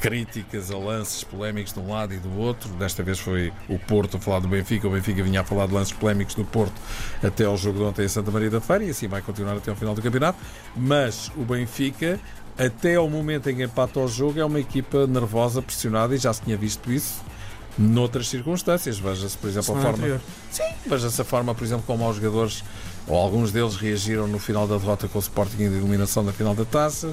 Críticas 0.00 0.70
a 0.70 0.78
lances 0.78 1.24
polémicos 1.24 1.72
de 1.72 1.80
um 1.80 1.90
lado 1.90 2.14
e 2.14 2.18
do 2.18 2.38
outro. 2.38 2.68
Desta 2.74 3.02
vez 3.02 3.18
foi 3.18 3.52
o 3.68 3.78
Porto 3.78 4.16
a 4.16 4.20
falar 4.20 4.38
do 4.38 4.46
Benfica, 4.46 4.86
o 4.86 4.90
Benfica 4.90 5.22
vinha 5.22 5.40
a 5.40 5.44
falar 5.44 5.66
de 5.66 5.74
lances 5.74 5.92
polémicos 5.92 6.34
do 6.34 6.44
Porto 6.44 6.74
até 7.22 7.44
ao 7.44 7.56
jogo 7.56 7.78
de 7.78 7.84
ontem 7.84 8.04
em 8.04 8.08
Santa 8.08 8.30
Maria 8.30 8.50
da 8.50 8.60
Feira 8.60 8.84
e 8.84 8.90
assim 8.90 9.08
vai 9.08 9.20
continuar 9.20 9.56
até 9.56 9.70
ao 9.70 9.76
final 9.76 9.94
do 9.94 10.00
campeonato. 10.00 10.38
Mas 10.76 11.32
o 11.36 11.44
Benfica, 11.44 12.20
até 12.56 12.94
ao 12.94 13.10
momento 13.10 13.50
em 13.50 13.56
que 13.56 13.62
empata 13.64 13.98
o 13.98 14.06
jogo, 14.06 14.38
é 14.38 14.44
uma 14.44 14.60
equipa 14.60 15.06
nervosa, 15.06 15.60
pressionada 15.60 16.14
e 16.14 16.18
já 16.18 16.32
se 16.32 16.42
tinha 16.42 16.56
visto 16.56 16.92
isso 16.92 17.20
noutras 17.78 18.28
circunstâncias. 18.28 18.98
Veja-se, 18.98 19.36
por 19.36 19.48
exemplo, 19.48 19.76
a 19.76 19.80
forma. 19.80 19.98
Anterior. 19.98 20.20
Sim, 20.50 20.62
veja-se 20.86 21.20
a 21.20 21.24
forma, 21.24 21.54
por 21.54 21.64
exemplo, 21.64 21.84
como 21.86 22.08
os 22.08 22.16
jogadores, 22.16 22.62
ou 23.06 23.16
alguns 23.16 23.52
deles 23.52 23.76
reagiram 23.76 24.26
no 24.26 24.38
final 24.38 24.66
da 24.66 24.76
derrota 24.76 25.08
com 25.08 25.18
o 25.18 25.22
Sporting 25.22 25.62
e 25.62 25.68
de 25.68 25.76
eliminação 25.76 26.24
da 26.24 26.32
final 26.32 26.54
da 26.54 26.64
taça. 26.64 27.12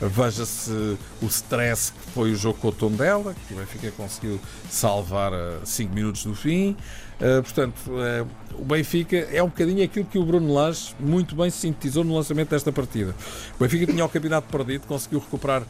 Veja-se 0.00 0.96
o 1.20 1.26
stress 1.26 1.92
que 1.92 2.10
foi 2.12 2.32
o 2.32 2.36
jogo 2.36 2.58
com 2.60 2.68
o 2.68 2.72
tom 2.72 2.90
dela, 2.90 3.34
que 3.46 3.54
o 3.54 3.56
Benfica 3.56 3.90
conseguiu 3.92 4.40
salvar 4.70 5.32
a 5.32 5.64
5 5.64 5.92
minutos 5.92 6.24
do 6.24 6.34
fim. 6.34 6.76
Uh, 7.20 7.42
portanto, 7.42 7.78
uh, 7.88 8.28
o 8.54 8.64
Benfica 8.64 9.16
é 9.16 9.42
um 9.42 9.48
bocadinho 9.48 9.84
aquilo 9.84 10.04
que 10.04 10.18
o 10.18 10.24
Bruno 10.24 10.54
Lage 10.54 10.94
muito 11.00 11.34
bem 11.34 11.50
sintetizou 11.50 12.04
no 12.04 12.14
lançamento 12.14 12.50
desta 12.50 12.70
partida. 12.70 13.14
O 13.58 13.62
Benfica 13.62 13.90
tinha 13.90 14.04
o 14.04 14.08
campeonato 14.08 14.46
perdido, 14.48 14.86
conseguiu 14.86 15.18
recuperar 15.18 15.62
uh, 15.62 15.66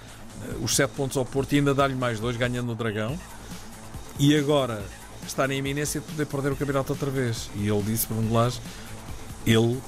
os 0.63 0.77
7 0.77 0.91
pontos 0.91 1.17
ao 1.17 1.25
Porto 1.25 1.55
e 1.55 1.57
ainda 1.57 1.75
dar-lhe 1.75 1.95
mais 1.95 2.21
dois, 2.21 2.37
ganhando 2.37 2.67
no 2.67 2.75
Dragão 2.75 3.19
e 4.19 4.37
agora 4.37 4.83
está 5.27 5.47
na 5.47 5.55
iminência 5.55 6.01
de 6.01 6.07
poder 6.07 6.27
perder 6.27 6.53
o 6.53 6.57
campeonato 6.57 6.93
outra 6.93 7.11
vez. 7.11 7.49
E 7.55 7.69
ele 7.69 7.83
disse, 7.83 8.07
Bruno 8.07 8.33
Lage, 8.33 8.61
ele, 9.47 9.81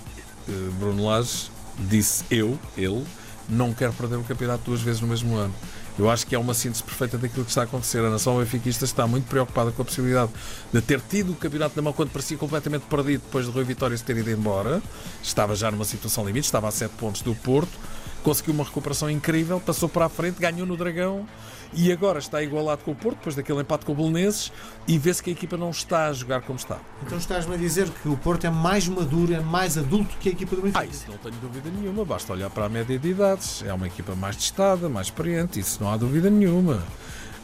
eh, 0.49 0.70
Bruno 0.78 1.04
Lage, 1.04 1.50
disse 1.78 2.25
eu, 2.30 2.59
ele, 2.76 3.04
não 3.50 3.73
quero 3.73 3.92
perder 3.92 4.16
o 4.16 4.23
campeonato 4.23 4.64
duas 4.64 4.80
vezes 4.80 5.00
no 5.00 5.09
mesmo 5.09 5.37
ano. 5.37 5.54
Eu 5.99 6.09
acho 6.09 6.26
que 6.26 6.35
é 6.35 6.38
uma 6.38 6.54
síntese 6.54 6.83
perfeita 6.83 7.19
daquilo 7.19 7.45
que 7.45 7.50
está 7.50 7.62
a 7.62 7.64
acontecer. 7.64 7.99
A 7.99 8.09
nação 8.09 8.38
benfiquista 8.38 8.85
está 8.85 9.07
muito 9.07 9.26
preocupada 9.26 9.71
com 9.71 9.83
a 9.83 9.85
possibilidade 9.85 10.30
de 10.73 10.80
ter 10.80 11.00
tido 11.00 11.33
o 11.33 11.35
campeonato 11.35 11.75
na 11.76 11.83
mão 11.83 11.92
quando 11.92 12.11
parecia 12.11 12.38
completamente 12.38 12.83
perdido 12.83 13.23
depois 13.23 13.45
de 13.47 13.52
Rui 13.52 13.64
Vitória 13.64 13.97
se 13.97 14.04
ter 14.04 14.16
ido 14.16 14.30
embora. 14.30 14.83
Estava 15.23 15.54
já 15.54 15.71
numa 15.71 15.85
situação 15.85 16.25
limite, 16.25 16.47
estava 16.47 16.69
a 16.69 16.71
7 16.71 16.92
pontos 16.92 17.23
do 17.23 17.35
Porto 17.35 17.78
conseguiu 18.23 18.55
uma 18.55 18.65
recuperação 18.65 19.11
incrível, 19.11 19.61
passou 19.61 19.89
para 19.89 20.07
a 20.07 20.09
frente, 20.09 20.41
ganhou 20.41 20.67
no 20.67 20.77
Dragão 20.77 21.27
e 21.73 21.93
agora 21.93 22.19
está 22.19 22.43
igualado 22.43 22.83
com 22.85 22.91
o 22.91 22.95
Porto, 22.95 23.19
depois 23.19 23.35
daquele 23.35 23.61
empate 23.61 23.85
com 23.85 23.93
o 23.93 23.95
Belenenses, 23.95 24.53
e 24.89 24.99
vê-se 24.99 25.23
que 25.23 25.31
a 25.31 25.33
equipa 25.33 25.57
não 25.57 25.71
está 25.71 26.09
a 26.09 26.12
jogar 26.12 26.43
como 26.43 26.59
está. 26.59 26.79
Então 27.05 27.17
estás-me 27.17 27.55
a 27.55 27.59
dizer 27.59 27.89
que 27.89 28.09
o 28.09 28.17
Porto 28.17 28.45
é 28.47 28.50
mais 28.50 28.89
maduro, 28.89 29.33
é 29.33 29.41
mais 29.41 29.79
adulto 29.79 30.17
que 30.19 30.29
a 30.29 30.33
equipa 30.33 30.57
do 30.57 30.62
Benfica? 30.62 30.81
Ah, 30.81 30.87
isso 30.87 31.05
não 31.09 31.17
tenho 31.19 31.37
dúvida 31.37 31.71
nenhuma, 31.71 32.05
basta 32.05 32.33
olhar 32.33 32.50
para 32.50 32.67
a 32.67 32.69
média 32.69 32.99
de 32.99 33.09
idades. 33.09 33.62
É 33.65 33.73
uma 33.73 33.87
equipa 33.87 34.15
mais 34.15 34.37
testada, 34.37 34.89
mais 34.89 35.07
experiente, 35.07 35.61
isso 35.61 35.83
não 35.83 35.93
há 35.93 35.97
dúvida 35.97 36.29
nenhuma. 36.29 36.83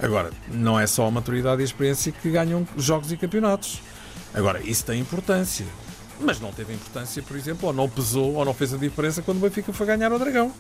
Agora, 0.01 0.31
não 0.49 0.79
é 0.79 0.87
só 0.87 1.07
a 1.07 1.11
maturidade 1.11 1.61
e 1.61 1.63
a 1.63 1.65
experiência 1.65 2.13
que 2.13 2.31
ganham 2.31 2.67
jogos 2.77 3.13
e 3.13 3.17
campeonatos. 3.17 3.81
Agora, 4.35 4.61
isso 4.61 4.85
tem 4.85 5.01
importância 5.01 5.65
mas 6.21 6.41
não 6.41 6.53
teve 6.53 6.73
importância, 6.73 7.23
por 7.23 7.37
exemplo, 7.37 7.69
ou 7.69 7.73
não 7.73 7.89
pesou, 7.89 8.35
ou 8.35 8.45
não 8.45 8.55
fez 8.55 8.73
a 8.73 8.77
diferença 8.77 9.23
quando 9.23 9.39
o 9.39 9.41
Benfica 9.41 9.73
foi 9.73 9.87
ganhar 9.87 10.13
o 10.13 10.19
Dragão. 10.19 10.53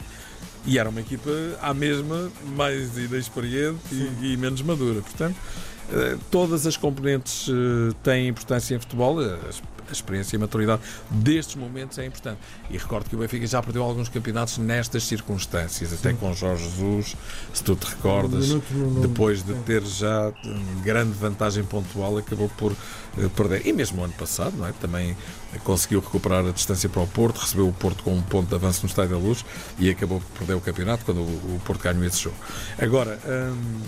E 0.64 0.78
era 0.78 0.88
uma 0.88 1.00
equipa 1.00 1.30
à 1.62 1.72
mesma, 1.72 2.30
mais 2.56 2.96
inexperiente 2.98 3.78
e, 3.92 4.32
e 4.32 4.36
menos 4.36 4.60
madura. 4.62 5.00
Portanto, 5.00 5.36
eh, 5.92 6.16
todas 6.30 6.66
as 6.66 6.76
componentes 6.76 7.48
eh, 7.48 7.94
têm 8.02 8.28
importância 8.28 8.74
em 8.74 8.78
futebol. 8.80 9.20
As 9.20 9.62
a 9.88 9.92
experiência 9.92 10.36
e 10.36 10.38
a 10.38 10.40
maturidade 10.40 10.82
destes 11.10 11.56
momentos 11.56 11.98
é 11.98 12.06
importante. 12.06 12.38
E 12.70 12.78
recordo 12.78 13.08
que 13.08 13.16
o 13.16 13.18
Benfica 13.18 13.46
já 13.46 13.62
perdeu 13.62 13.82
alguns 13.82 14.08
campeonatos 14.08 14.58
nestas 14.58 15.04
circunstâncias, 15.04 15.90
Sim. 15.90 15.96
até 15.96 16.12
com 16.12 16.32
Jorge 16.32 16.64
Jesus, 16.64 17.16
se 17.52 17.62
tu 17.62 17.74
te 17.76 17.86
recordas, 17.86 18.48
depois 19.00 19.42
de 19.42 19.54
ter 19.62 19.82
já 19.84 20.32
grande 20.82 21.12
vantagem 21.12 21.64
pontual, 21.64 22.16
acabou 22.18 22.48
por 22.50 22.72
uh, 22.72 23.30
perder. 23.30 23.66
E 23.66 23.72
mesmo 23.72 24.00
o 24.00 24.04
ano 24.04 24.14
passado, 24.14 24.56
não 24.56 24.66
é? 24.66 24.72
também 24.72 25.16
conseguiu 25.64 26.00
recuperar 26.00 26.44
a 26.46 26.50
distância 26.50 26.88
para 26.88 27.02
o 27.02 27.06
Porto, 27.06 27.38
recebeu 27.38 27.68
o 27.68 27.72
Porto 27.72 28.02
com 28.02 28.14
um 28.14 28.22
ponto 28.22 28.48
de 28.48 28.54
avanço 28.54 28.82
no 28.82 28.88
Estádio 28.88 29.12
da 29.12 29.18
Luz 29.18 29.44
e 29.78 29.90
acabou 29.90 30.20
por 30.20 30.38
perder 30.38 30.54
o 30.54 30.60
campeonato 30.60 31.04
quando 31.04 31.20
o, 31.20 31.56
o 31.56 31.60
Porto 31.64 31.82
ganhou 31.82 32.04
esse 32.04 32.22
jogo. 32.22 32.36
Agora, 32.78 33.18
hum, 33.26 33.80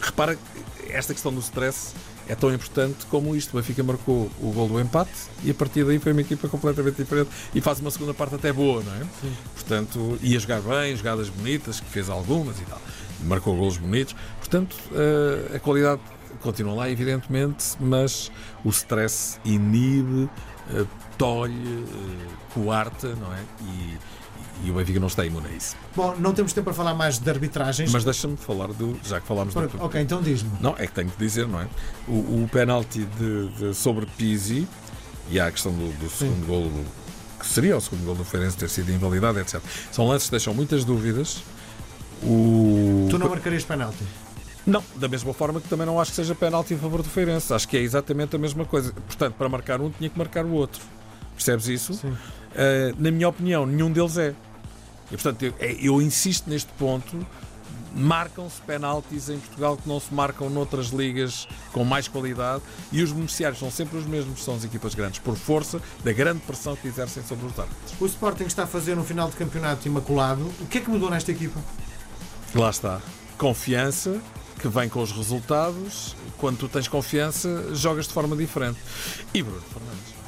repara 0.00 0.38
esta 0.88 1.12
questão 1.12 1.32
do 1.32 1.40
stress 1.40 1.94
é 2.28 2.34
tão 2.34 2.52
importante 2.52 3.06
como 3.06 3.34
isto. 3.34 3.56
O 3.56 3.60
Benfica 3.60 3.82
marcou 3.82 4.30
o 4.40 4.50
gol 4.52 4.68
do 4.68 4.80
empate 4.80 5.10
e 5.42 5.50
a 5.50 5.54
partir 5.54 5.84
daí 5.84 5.98
foi 5.98 6.12
uma 6.12 6.20
equipa 6.20 6.48
completamente 6.48 6.96
diferente 6.96 7.30
e 7.54 7.60
faz 7.60 7.80
uma 7.80 7.90
segunda 7.90 8.14
parte 8.14 8.34
até 8.34 8.52
boa, 8.52 8.82
não 8.82 8.94
é? 8.94 9.00
Sim. 9.20 9.32
Portanto, 9.54 10.18
ia 10.22 10.38
jogar 10.38 10.60
bem, 10.60 10.94
jogadas 10.96 11.28
bonitas, 11.28 11.80
que 11.80 11.88
fez 11.90 12.08
algumas 12.08 12.58
e 12.60 12.64
tal. 12.64 12.80
Marcou 13.24 13.56
golos 13.56 13.76
bonitos. 13.76 14.14
Portanto, 14.38 14.76
eh, 14.92 15.56
a 15.56 15.58
qualidade 15.58 16.00
continua 16.40 16.74
lá, 16.74 16.90
evidentemente, 16.90 17.76
mas 17.78 18.30
o 18.64 18.70
stress 18.70 19.38
inibe, 19.44 20.28
eh, 20.72 20.84
tolhe, 21.18 21.54
eh, 21.54 22.54
coarta, 22.54 23.14
não 23.16 23.32
é? 23.32 23.40
E, 23.62 23.98
e 24.64 24.70
o 24.70 24.74
Benfica 24.74 25.00
não 25.00 25.06
está 25.06 25.24
imune 25.24 25.46
a 25.48 25.50
isso. 25.50 25.76
Bom, 25.94 26.14
não 26.18 26.32
temos 26.32 26.52
tempo 26.52 26.66
para 26.66 26.74
falar 26.74 26.94
mais 26.94 27.18
de 27.18 27.28
arbitragens. 27.30 27.90
Mas 27.92 28.04
deixa-me 28.04 28.36
falar 28.36 28.68
do. 28.68 28.98
Já 29.04 29.20
que 29.20 29.26
falámos 29.26 29.54
Por, 29.54 29.68
do. 29.68 29.82
Ok, 29.82 30.00
então 30.00 30.20
diz-me. 30.22 30.50
Não, 30.60 30.74
é 30.78 30.86
que 30.86 30.92
tenho 30.92 31.08
que 31.08 31.18
dizer, 31.18 31.46
não 31.46 31.60
é? 31.60 31.66
O, 32.06 32.44
o 32.44 32.48
penalti 32.50 33.04
de, 33.18 33.48
de, 33.48 33.74
sobre 33.74 34.06
Pizzi 34.06 34.66
e 35.30 35.38
há 35.38 35.46
a 35.46 35.50
questão 35.52 35.72
do, 35.72 35.92
do 35.98 36.10
segundo 36.10 36.46
gol, 36.46 36.70
que 37.38 37.46
seria 37.46 37.76
o 37.76 37.80
segundo 37.80 38.04
gol 38.04 38.14
do 38.14 38.24
Feirense 38.24 38.56
ter 38.56 38.68
sido 38.68 38.90
invalidado, 38.90 39.38
etc. 39.38 39.60
São 39.92 40.06
lances 40.06 40.28
que 40.28 40.32
deixam 40.32 40.52
muitas 40.52 40.84
dúvidas. 40.84 41.42
O... 42.22 43.08
Tu 43.10 43.18
não 43.18 43.28
marcarias 43.28 43.64
penalti? 43.64 44.04
Não, 44.66 44.84
da 44.96 45.08
mesma 45.08 45.32
forma 45.32 45.60
que 45.60 45.68
também 45.68 45.86
não 45.86 45.98
acho 45.98 46.10
que 46.10 46.16
seja 46.16 46.34
penalti 46.34 46.74
em 46.74 46.78
favor 46.78 47.02
do 47.02 47.08
Feirense. 47.08 47.52
Acho 47.52 47.66
que 47.66 47.76
é 47.76 47.80
exatamente 47.80 48.36
a 48.36 48.38
mesma 48.38 48.64
coisa. 48.64 48.92
Portanto, 48.92 49.34
para 49.34 49.48
marcar 49.48 49.80
um, 49.80 49.90
tinha 49.90 50.10
que 50.10 50.18
marcar 50.18 50.44
o 50.44 50.52
outro. 50.52 50.82
Percebes 51.34 51.68
isso? 51.68 51.94
Sim. 51.94 52.08
Uh, 52.08 52.94
na 52.98 53.10
minha 53.10 53.28
opinião, 53.28 53.64
nenhum 53.64 53.90
deles 53.90 54.16
é. 54.18 54.34
E, 55.10 55.16
portanto, 55.16 55.42
eu, 55.42 55.54
é, 55.58 55.72
eu 55.80 56.00
insisto 56.00 56.48
neste 56.48 56.70
ponto. 56.72 57.26
Marcam-se 57.92 58.60
penaltis 58.62 59.28
em 59.28 59.38
Portugal 59.38 59.76
que 59.76 59.88
não 59.88 59.98
se 59.98 60.14
marcam 60.14 60.48
noutras 60.48 60.90
ligas 60.90 61.48
com 61.72 61.84
mais 61.84 62.06
qualidade 62.06 62.62
e 62.92 63.02
os 63.02 63.10
beneficiários 63.10 63.58
são 63.58 63.68
sempre 63.68 63.98
os 63.98 64.06
mesmos, 64.06 64.44
são 64.44 64.54
as 64.54 64.62
equipas 64.62 64.94
grandes, 64.94 65.18
por 65.18 65.36
força 65.36 65.82
da 66.04 66.12
grande 66.12 66.38
pressão 66.40 66.76
que 66.76 66.86
exercem 66.86 67.20
sobre 67.24 67.46
os 67.46 67.58
árbitros. 67.58 68.00
O 68.00 68.06
Sporting 68.06 68.44
está 68.44 68.62
a 68.62 68.66
fazer 68.66 68.96
um 68.96 69.02
final 69.02 69.28
de 69.28 69.34
campeonato 69.34 69.88
imaculado. 69.88 70.42
O 70.60 70.66
que 70.66 70.78
é 70.78 70.80
que 70.80 70.88
mudou 70.88 71.10
nesta 71.10 71.32
equipa? 71.32 71.58
Lá 72.54 72.70
está. 72.70 73.00
Confiança, 73.36 74.20
que 74.60 74.68
vem 74.68 74.88
com 74.88 75.02
os 75.02 75.10
resultados. 75.10 76.14
Quando 76.38 76.58
tu 76.58 76.68
tens 76.68 76.86
confiança, 76.86 77.74
jogas 77.74 78.06
de 78.06 78.14
forma 78.14 78.36
diferente. 78.36 78.78
E 79.34 79.42
Bruno 79.42 79.62
Fernandes, 79.62 80.19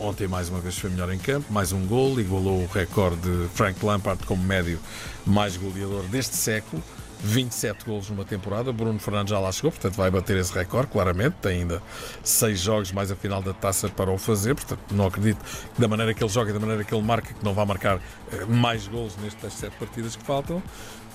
ontem 0.00 0.26
mais 0.26 0.48
uma 0.48 0.58
vez 0.58 0.78
foi 0.78 0.90
melhor 0.90 1.12
em 1.12 1.18
campo, 1.18 1.52
mais 1.52 1.72
um 1.72 1.86
gol, 1.86 2.18
igualou 2.18 2.62
o 2.62 2.66
recorde 2.66 3.20
de 3.20 3.48
Frank 3.54 3.84
Lampard 3.84 4.24
como 4.24 4.42
médio 4.42 4.80
mais 5.26 5.56
goleador 5.56 6.02
deste 6.04 6.36
século. 6.36 6.82
27 7.22 7.84
golos 7.84 8.08
numa 8.08 8.24
temporada, 8.24 8.72
Bruno 8.72 8.98
Fernandes 8.98 9.30
já 9.30 9.38
lá 9.38 9.52
chegou, 9.52 9.70
portanto 9.70 9.94
vai 9.94 10.10
bater 10.10 10.38
esse 10.38 10.54
recorde, 10.54 10.90
claramente. 10.90 11.36
Tem 11.42 11.60
ainda 11.60 11.82
6 12.24 12.58
jogos 12.58 12.92
mais 12.92 13.10
a 13.10 13.16
final 13.16 13.42
da 13.42 13.52
taça 13.52 13.90
para 13.90 14.10
o 14.10 14.16
fazer, 14.16 14.54
portanto 14.54 14.80
não 14.92 15.06
acredito 15.06 15.38
que 15.74 15.80
da 15.80 15.86
maneira 15.86 16.14
que 16.14 16.24
ele 16.24 16.32
joga 16.32 16.48
e 16.48 16.52
da 16.54 16.60
maneira 16.60 16.82
que 16.82 16.94
ele 16.94 17.02
marca, 17.02 17.34
que 17.34 17.44
não 17.44 17.52
vai 17.52 17.66
marcar 17.66 18.00
eh, 18.32 18.46
mais 18.46 18.88
golos 18.88 19.18
nestas 19.18 19.52
7 19.52 19.76
partidas 19.76 20.16
que 20.16 20.24
faltam 20.24 20.62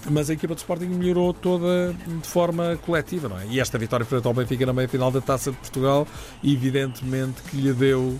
mas 0.08 0.30
a 0.30 0.34
equipa 0.34 0.54
do 0.54 0.58
Sporting 0.58 0.86
melhorou 0.86 1.34
toda 1.34 1.96
de 2.06 2.28
forma 2.28 2.78
coletiva, 2.86 3.28
não 3.28 3.40
é? 3.40 3.48
E 3.48 3.60
esta 3.60 3.78
vitória 3.78 4.06
frente 4.06 4.28
ao 4.28 4.34
Benfica 4.36 4.64
na 4.64 4.74
meia-final 4.74 5.10
da 5.10 5.20
Taça 5.20 5.50
de 5.50 5.58
Portugal, 5.58 6.08
evidentemente 6.44 7.42
que 7.44 7.58
lhe 7.58 7.74
deu 7.74 8.20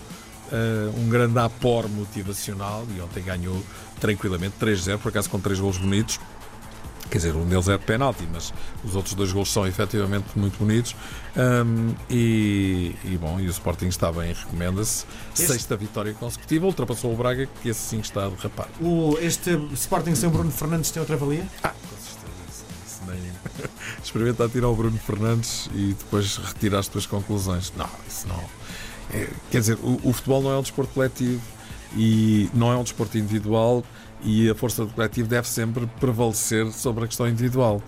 uh, 0.52 1.00
um 1.00 1.10
grande 1.10 1.38
apor 1.40 1.88
motivacional 1.90 2.86
e 2.96 3.02
ontem 3.02 3.24
ganhou 3.24 3.62
tranquilamente 4.00 4.56
3-0, 4.60 4.98
por 5.00 5.10
acaso 5.10 5.30
com 5.30 5.40
3 5.40 5.60
gols 5.60 5.78
bonitos. 5.78 6.20
Quer 7.10 7.20
dizer, 7.20 7.36
um 7.36 7.46
deles 7.46 7.68
é 7.70 7.78
de 7.78 7.86
penalti, 7.86 8.28
mas 8.34 8.52
os 8.84 8.96
outros 8.96 9.14
dois 9.14 9.32
gols 9.32 9.52
são 9.52 9.66
efetivamente 9.68 10.26
muito 10.36 10.58
bonitos. 10.58 10.96
Um, 11.38 11.94
e, 12.10 12.96
e, 13.04 13.16
bom, 13.18 13.40
e 13.40 13.46
o 13.46 13.52
Sporting 13.52 13.88
está 13.88 14.12
bem, 14.12 14.34
recomenda-se. 14.34 15.06
Este- 15.34 15.48
Sexta 15.54 15.78
vitória 15.78 16.14
consecutiva, 16.16 16.66
ultrapassou 16.66 17.14
o 17.14 17.16
Braga, 17.16 17.48
que 17.62 17.70
esse 17.70 17.80
sim 17.80 18.00
está 18.00 18.26
a 18.26 18.30
derrapar. 18.30 18.68
O, 18.82 19.18
este 19.22 19.52
Sporting 19.74 20.16
sem 20.16 20.30
Bruno 20.30 20.50
Fernandes 20.52 20.90
tem 20.90 21.00
outra 21.00 21.16
valia? 21.16 21.46
Ah, 21.62 21.70
com 21.70 21.96
certeza. 21.96 22.66
Isso, 22.88 23.02
nem... 23.08 23.70
Experimenta 24.04 24.50
tirar 24.50 24.70
o 24.70 24.76
Bruno 24.76 24.98
Fernandes 24.98 25.70
e 25.76 25.96
depois 25.98 26.38
retira 26.38 26.80
as 26.80 26.88
tuas 26.88 27.06
conclusões. 27.06 27.72
Não, 27.78 27.90
isso 28.08 28.28
não. 28.28 28.44
É, 29.14 29.28
quer 29.52 29.60
dizer, 29.60 29.78
o, 29.82 30.00
o 30.04 30.14
futebol 30.14 30.42
não 30.42 30.52
é 30.52 30.58
um 30.58 30.62
desporto 30.62 30.94
coletivo 30.94 31.42
e 31.96 32.50
não 32.54 32.72
é 32.72 32.78
um 32.78 32.84
desporto 32.84 33.18
individual 33.18 33.84
e 34.24 34.50
a 34.50 34.56
força 34.56 34.86
do 34.86 34.92
coletivo 34.92 35.28
deve 35.28 35.48
sempre 35.48 35.88
prevalecer 36.00 36.72
sobre 36.72 37.06
a 37.06 37.08
questão 37.08 37.28
individual. 37.28 37.82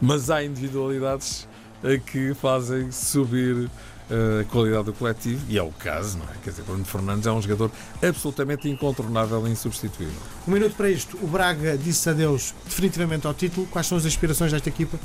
Mas 0.00 0.30
há 0.30 0.42
individualidades 0.42 1.46
eh, 1.82 1.98
que 1.98 2.34
fazem 2.34 2.90
subir 2.90 3.70
eh, 4.10 4.40
a 4.42 4.44
qualidade 4.44 4.84
do 4.84 4.92
coletivo 4.92 5.42
e 5.48 5.56
é 5.56 5.62
o 5.62 5.70
caso, 5.70 6.18
não 6.18 6.26
é? 6.26 6.36
Quer 6.42 6.50
dizer, 6.50 6.62
Bruno 6.62 6.84
Fernandes 6.84 7.26
é 7.26 7.32
um 7.32 7.40
jogador 7.40 7.70
absolutamente 8.02 8.68
incontornável 8.68 9.46
e 9.46 9.50
insubstituível. 9.50 10.20
Um 10.46 10.50
minuto 10.52 10.74
para 10.76 10.90
isto. 10.90 11.16
O 11.22 11.26
Braga 11.26 11.78
disse 11.78 12.10
adeus 12.10 12.54
definitivamente 12.64 13.26
ao 13.26 13.32
título. 13.32 13.66
Quais 13.68 13.86
são 13.86 13.96
as 13.96 14.04
aspirações 14.04 14.52
desta 14.52 14.68
equipa? 14.68 14.98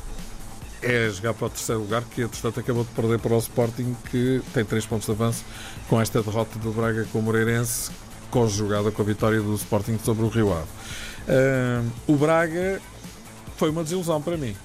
É 0.82 1.10
jogar 1.10 1.34
para 1.34 1.48
o 1.48 1.50
terceiro 1.50 1.82
lugar, 1.82 2.04
que 2.04 2.22
entretanto 2.22 2.60
acabou 2.60 2.84
de 2.84 2.90
perder 2.92 3.20
para 3.20 3.34
o 3.34 3.38
Sporting, 3.38 3.96
que 4.10 4.42
tem 4.54 4.64
3 4.64 4.86
pontos 4.86 5.06
de 5.06 5.12
avanço 5.12 5.44
com 5.90 6.00
esta 6.00 6.22
derrota 6.22 6.58
do 6.60 6.72
Braga 6.72 7.06
com 7.12 7.20
o 7.20 7.22
Moreirense, 7.22 7.92
conjugada 8.32 8.92
com 8.92 9.02
a 9.02 9.06
vitória 9.06 9.42
do 9.42 9.54
Sporting 9.56 10.00
sobre 10.04 10.24
o 10.24 10.30
Rio 10.30 10.54
Ave. 10.54 10.68
Ah, 11.28 11.84
o 12.08 12.16
Braga 12.16 12.82
foi 13.58 13.70
uma 13.70 13.84
desilusão 13.84 14.22
para 14.22 14.38
mim. 14.38 14.56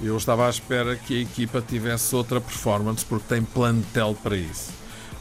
Eu 0.00 0.16
estava 0.16 0.46
à 0.46 0.50
espera 0.50 0.94
que 0.94 1.18
a 1.18 1.22
equipa 1.22 1.60
tivesse 1.60 2.14
outra 2.14 2.40
performance, 2.40 3.04
porque 3.04 3.26
tem 3.28 3.42
plantel 3.42 4.16
para 4.22 4.36
isso. 4.36 4.70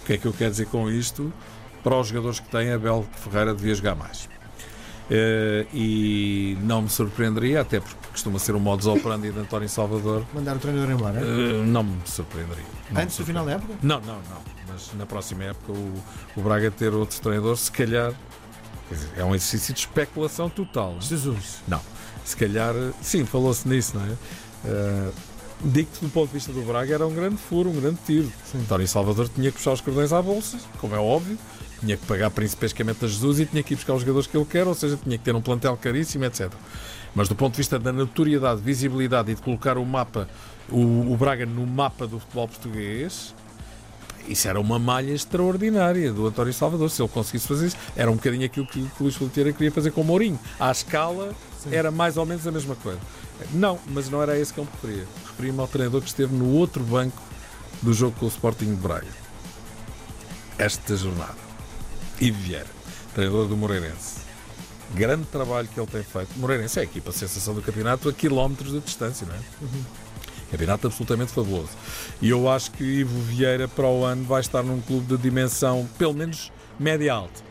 O 0.02 0.06
que 0.06 0.13
é 0.13 0.17
que 0.17 0.28
eu 0.28 0.34
quero 0.34 0.52
dizer 0.52 0.67
com 0.67 0.89
isto? 0.89 1.34
Para 1.84 2.00
os 2.00 2.08
jogadores 2.08 2.39
que 2.39 2.50
têm, 2.50 2.71
Abel 2.71 3.06
Ferreira 3.23 3.56
devia 3.56 3.73
jogar 3.73 3.95
mais. 3.95 4.30
Eh, 5.10 5.65
e 5.74 6.58
não 6.62 6.82
me 6.82 6.89
surpreenderia, 6.89 7.62
até 7.62 7.80
porque 7.80 7.96
costuma 8.12 8.38
ser 8.39 8.56
o 8.56 8.60
modus 8.60 8.88
operandi 8.88 9.32
de 9.32 9.39
António 9.39 9.70
Salvador, 9.70 10.26
Mandar 10.34 10.56
o 10.58 10.60
treinador 10.60 10.91
embora? 10.91 11.20
eh, 11.22 11.63
não 11.65 11.84
me 11.84 11.98
surpreenderia. 12.06 12.63
Não 12.89 12.98
me 12.98 13.04
Antes 13.04 13.17
do 13.17 13.26
final 13.26 13.46
da 13.46 13.54
época? 13.54 13.74
Não, 13.82 14.02
não, 14.02 14.15
não. 14.15 14.41
Mas 14.67 14.91
na 14.96 15.06
próxima 15.06 15.46
época 15.46 15.72
o, 15.72 15.93
o 16.36 16.41
Braga 16.41 16.70
ter 16.70 16.93
outro 16.93 17.20
treinador, 17.22 17.56
se 17.56 17.72
calhar, 17.72 18.12
dizer, 18.91 19.10
é 19.15 19.24
um 19.24 19.34
exercício 19.34 19.74
de 19.74 19.80
especulação 19.80 20.50
total. 20.50 20.91
não 20.91 20.98
é? 20.98 21.02
Jesus. 21.02 21.62
Não, 21.67 21.80
se 22.26 22.36
calhar, 22.36 22.74
sim, 23.02 23.26
falou-se 23.26 23.65
nisso, 23.67 23.98
não 23.98 24.06
é? 24.06 24.12
Eh, 24.65 25.10
Digo-te, 25.60 26.02
do 26.02 26.10
ponto 26.10 26.28
de 26.28 26.34
vista 26.36 26.52
do 26.54 26.62
Braga, 26.62 26.93
era 26.93 27.08
um 27.08 27.15
grande 27.15 27.38
furo, 27.38 27.72
um 27.72 27.82
grande 27.82 27.98
tiro. 28.06 28.32
António 28.54 28.88
Salvador 28.88 29.28
tinha 29.28 29.50
que 29.50 29.58
puxar 29.58 29.72
os 29.72 29.82
cordões 29.82 30.13
à 30.13 30.22
bolsa, 30.22 30.60
como 30.80 30.93
é 30.93 31.00
óbvio, 31.00 31.36
tinha 31.79 31.97
que 31.97 32.05
pagar 32.05 32.29
principescamente 32.31 33.05
a 33.05 33.07
Jesus 33.07 33.39
e 33.39 33.45
tinha 33.45 33.63
que 33.63 33.73
ir 33.73 33.75
buscar 33.75 33.93
os 33.93 34.01
jogadores 34.01 34.27
que 34.27 34.35
ele 34.35 34.45
quer, 34.45 34.67
ou 34.67 34.73
seja, 34.73 34.97
tinha 35.01 35.17
que 35.17 35.23
ter 35.23 35.35
um 35.35 35.41
plantel 35.41 35.77
caríssimo, 35.77 36.25
etc. 36.25 36.51
Mas 37.13 37.27
do 37.27 37.35
ponto 37.35 37.53
de 37.53 37.57
vista 37.57 37.79
da 37.79 37.91
notoriedade, 37.91 38.61
visibilidade 38.61 39.31
e 39.31 39.35
de 39.35 39.41
colocar 39.41 39.77
o 39.77 39.85
mapa, 39.85 40.27
o, 40.69 41.11
o 41.11 41.17
Braga 41.17 41.45
no 41.45 41.65
mapa 41.65 42.05
do 42.05 42.19
futebol 42.19 42.47
português, 42.47 43.33
isso 44.27 44.47
era 44.47 44.59
uma 44.59 44.77
malha 44.77 45.11
extraordinária 45.11 46.11
do 46.11 46.27
António 46.27 46.53
Salvador. 46.53 46.89
Se 46.89 47.01
ele 47.01 47.09
conseguisse 47.09 47.47
fazer 47.47 47.67
isso, 47.67 47.77
era 47.95 48.11
um 48.11 48.15
bocadinho 48.15 48.45
aquilo 48.45 48.67
que, 48.67 48.81
que 48.81 48.99
o 48.99 49.03
Luís 49.03 49.15
Filipe 49.15 49.35
Vieira 49.35 49.53
queria 49.53 49.71
fazer 49.71 49.91
com 49.91 50.01
o 50.01 50.03
Mourinho. 50.03 50.39
À 50.59 50.69
escala, 50.69 51.33
era 51.71 51.91
mais 51.91 52.17
ou 52.17 52.25
menos 52.25 52.45
a 52.45 52.51
mesma 52.51 52.75
coisa. 52.75 52.99
Não, 53.53 53.79
mas 53.87 54.09
não 54.09 54.21
era 54.21 54.37
esse 54.37 54.53
que 54.53 54.59
eu 54.59 54.65
me 54.65 54.69
referia. 54.71 55.07
Referia-me 55.27 55.59
ao 55.59 55.67
treinador 55.67 56.01
que 56.01 56.07
esteve 56.07 56.35
no 56.35 56.53
outro 56.53 56.83
banco 56.83 57.21
do 57.81 57.93
jogo 57.93 58.15
com 58.19 58.25
o 58.25 58.29
Sporting 58.29 58.75
de 58.75 58.81
Braga. 58.81 59.07
Esta 60.57 60.95
jornada. 60.95 61.46
Ivo 62.19 62.39
Vieira, 62.39 62.67
treinador 63.13 63.47
do 63.47 63.58
Moreirense. 63.58 64.21
Grande 64.93 65.25
trabalho 65.25 65.67
que 65.67 65.80
ele 65.80 65.88
tem 65.88 66.03
feito. 66.03 66.30
O 66.36 66.39
Moreirense 66.39 66.80
é 66.80 66.82
a 66.82 66.86
equipa 66.86 67.12
sensação 67.12 67.53
do 67.53 67.62
campeonato 67.62 68.08
a 68.10 68.13
quilómetros 68.13 68.71
de 68.71 68.80
distância, 68.80 69.27
não 69.27 69.36
é? 69.36 69.39
Campeonato 70.49 70.88
absolutamente 70.88 71.34
fabuloso. 71.34 71.71
E 72.21 72.30
eu 72.30 72.49
acho 72.49 72.71
que 72.71 72.84
Ivo 72.84 73.19
Vieira 73.21 73.67
para 73.67 73.86
o 73.86 74.06
ano 74.06 74.23
vai 74.23 74.39
estar 74.39 74.63
num 74.63 74.80
clube 74.80 75.15
de 75.15 75.21
dimensão 75.21 75.88
pelo 75.97 76.13
menos 76.13 76.51
média-alta. 76.80 77.45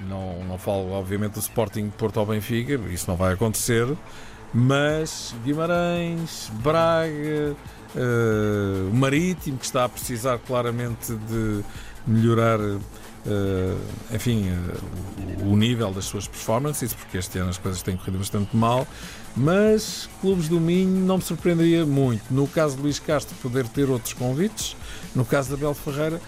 Não, 0.00 0.44
não 0.44 0.58
falo, 0.58 0.90
obviamente, 0.90 1.32
do 1.32 1.40
Sporting 1.40 1.88
Porto 1.88 2.20
ao 2.20 2.26
Benfica, 2.26 2.74
isso 2.90 3.06
não 3.08 3.16
vai 3.16 3.32
acontecer. 3.32 3.86
Mas 4.52 5.34
Guimarães, 5.42 6.50
Braga, 6.62 7.56
o 8.90 8.94
Marítimo, 8.94 9.56
que 9.56 9.64
está 9.64 9.84
a 9.84 9.88
precisar 9.88 10.38
claramente 10.38 11.14
de 11.14 11.64
melhorar, 12.06 12.58
eh, 13.26 13.76
enfim, 14.14 14.48
eh, 14.48 15.44
o, 15.44 15.56
nível 15.56 15.92
das 15.92 16.04
suas 16.04 16.26
performances, 16.28 16.92
porque 16.92 17.18
este 17.18 17.38
ano 17.38 17.50
as 17.50 17.58
coisas 17.58 17.82
têm 17.82 17.96
corrido 17.96 18.18
bastante 18.18 18.56
mal. 18.56 18.86
Mas 19.36 20.08
clubes 20.20 20.48
do 20.48 20.58
Minho 20.60 21.04
não 21.04 21.16
me 21.18 21.22
surpreenderia 21.22 21.84
muito. 21.84 22.22
No 22.32 22.46
caso 22.46 22.76
de 22.76 22.82
Luís 22.82 22.98
Castro, 22.98 23.34
poder 23.42 23.66
ter 23.68 23.90
outros 23.90 24.12
convites. 24.14 24.76
No 25.14 25.24
caso 25.24 25.50
da 25.50 25.56
Bel 25.56 25.74
Ferreira, 25.74 26.20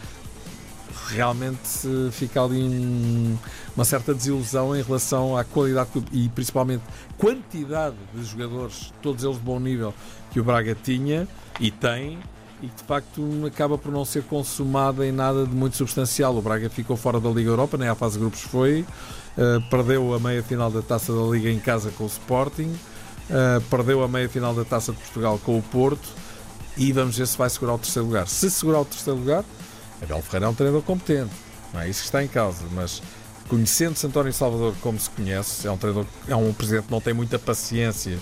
realmente 1.08 1.60
eh, 1.86 2.10
fica 2.10 2.42
ali 2.42 2.62
um- 2.62 3.38
uma 3.74 3.84
certa 3.84 4.12
desilusão 4.12 4.76
em 4.76 4.82
relação 4.82 5.36
à 5.36 5.44
qualidade 5.44 5.88
e 6.12 6.28
principalmente 6.28 6.82
quantidade 7.16 7.96
de 8.14 8.24
jogadores, 8.24 8.92
todos 9.00 9.24
eles 9.24 9.36
de 9.36 9.42
bom 9.42 9.58
nível, 9.60 9.94
que 10.30 10.40
o 10.40 10.44
Braga 10.44 10.76
tinha 10.82 11.26
e 11.60 11.70
tem 11.70 12.18
e 12.62 12.68
que 12.68 12.76
de 12.76 12.82
facto 12.82 13.22
acaba 13.46 13.78
por 13.78 13.92
não 13.92 14.04
ser 14.04 14.24
consumada 14.24 15.06
em 15.06 15.12
nada 15.12 15.46
de 15.46 15.54
muito 15.54 15.76
substancial. 15.76 16.36
O 16.36 16.42
Braga 16.42 16.68
ficou 16.68 16.96
fora 16.96 17.20
da 17.20 17.28
Liga 17.28 17.50
Europa, 17.50 17.76
nem 17.76 17.88
à 17.88 17.94
fase 17.94 18.14
de 18.14 18.20
grupos 18.20 18.40
foi, 18.42 18.84
eh, 19.36 19.58
perdeu 19.70 20.12
a 20.14 20.18
meia 20.18 20.42
final 20.42 20.70
da 20.70 20.82
Taça 20.82 21.12
da 21.12 21.22
Liga 21.22 21.50
em 21.50 21.60
casa 21.60 21.90
com 21.96 22.04
o 22.04 22.08
Sporting, 22.08 22.74
eh, 23.30 23.60
perdeu 23.70 24.02
a 24.02 24.08
meia 24.08 24.28
final 24.28 24.54
da 24.54 24.64
Taça 24.64 24.92
de 24.92 24.98
Portugal 24.98 25.38
com 25.44 25.58
o 25.58 25.62
Porto 25.62 26.08
e 26.76 26.92
vamos 26.92 27.16
ver 27.16 27.26
se 27.26 27.38
vai 27.38 27.48
segurar 27.48 27.74
o 27.74 27.78
terceiro 27.78 28.06
lugar. 28.06 28.26
Se 28.26 28.50
segurar 28.50 28.80
o 28.80 28.84
terceiro 28.84 29.18
lugar, 29.18 29.44
Abel 30.02 30.22
Ferreira 30.22 30.46
é 30.46 30.48
um 30.48 30.54
treinador 30.54 30.82
competente, 30.82 31.30
não 31.72 31.80
é 31.80 31.88
isso 31.88 32.00
que 32.00 32.06
está 32.06 32.24
em 32.24 32.28
causa, 32.28 32.64
mas 32.72 33.02
conhecendo-se 33.48 34.06
António 34.06 34.32
Salvador 34.32 34.74
como 34.80 34.98
se 34.98 35.08
conhece, 35.10 35.66
é 35.66 35.70
um 35.70 35.76
treinador, 35.76 36.06
é 36.26 36.36
um 36.36 36.52
presidente 36.52 36.86
que 36.86 36.92
não 36.92 37.00
tem 37.00 37.14
muita 37.14 37.38
paciência 37.38 38.18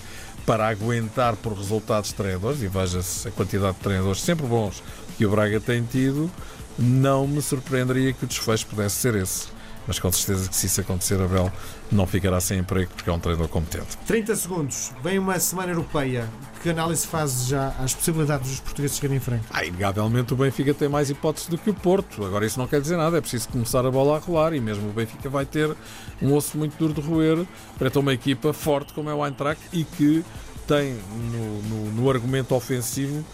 para 0.47 0.69
aguentar 0.69 1.35
por 1.37 1.53
resultados 1.53 2.11
de 2.11 2.15
treinadores, 2.15 2.63
e 2.63 2.69
veja-se 2.69 3.27
a 3.27 3.33
quantidade 3.33 3.77
de 3.77 3.83
treinadores 3.83 4.23
sempre 4.23 4.47
bons 4.47 4.83
que 5.19 5.27
o 5.27 5.31
Braga 5.31 5.61
tem 5.61 5.83
tido, 5.83 6.31
não 6.79 7.27
me 7.27 7.43
surpreenderia 7.43 8.13
que 8.13 8.25
o 8.25 8.29
desfecho 8.29 8.67
pudesse 8.67 8.97
ser 8.97 9.17
esse. 9.17 9.56
Mas 9.87 9.99
com 9.99 10.11
certeza 10.11 10.49
que 10.49 10.57
se 10.57 10.67
isso 10.67 10.81
acontecer, 10.81 11.21
Abel 11.21 11.51
não 11.91 12.07
ficará 12.07 12.41
sem 12.41 12.59
emprego 12.59 12.91
porque 12.95 13.09
é 13.09 13.13
um 13.13 13.19
treinador 13.19 13.49
competente. 13.49 13.97
30 14.07 14.37
segundos. 14.37 14.93
Vem 15.03 15.19
uma 15.19 15.39
semana 15.39 15.73
europeia. 15.73 16.29
Que 16.63 16.71
análise 16.71 17.07
faz 17.07 17.47
já 17.47 17.69
às 17.79 17.95
possibilidades 17.95 18.51
dos 18.51 18.61
portugueses 18.61 18.97
chegarem 18.97 19.19
em 19.19 19.21
frente? 19.21 19.45
Ah, 19.51 19.65
inegavelmente 19.65 20.35
o 20.35 20.37
Benfica 20.37 20.75
tem 20.75 20.89
mais 20.89 21.11
hipóteses 21.11 21.49
do 21.49 21.57
que 21.57 21.71
o 21.71 21.75
Porto. 21.75 22.25
Agora 22.25 22.45
isso 22.45 22.59
não 22.59 22.67
quer 22.67 22.81
dizer 22.81 22.97
nada, 22.97 23.19
é 23.19 23.21
preciso 23.21 23.49
começar 23.49 23.87
a 23.87 23.91
bola 23.91 24.17
a 24.17 24.19
rolar 24.19 24.53
e 24.53 24.61
mesmo 24.61 24.89
o 24.89 24.93
Benfica 24.93 25.29
vai 25.29 25.47
ter 25.47 25.77
um 26.21 26.35
osso 26.35 26.59
muito 26.59 26.77
duro 26.77 26.93
de 26.93 27.01
roer 27.01 27.47
para 27.79 27.97
uma 28.01 28.13
equipa 28.13 28.53
forte 28.53 28.93
como 28.93 29.09
é 29.09 29.15
o 29.15 29.25
Eintracht 29.25 29.63
e 29.73 29.85
que 29.85 30.25
tem 30.67 30.99
no, 31.33 31.63
no, 31.63 31.93
no 31.93 32.11
argumento 32.11 32.55
ofensivo 32.55 33.25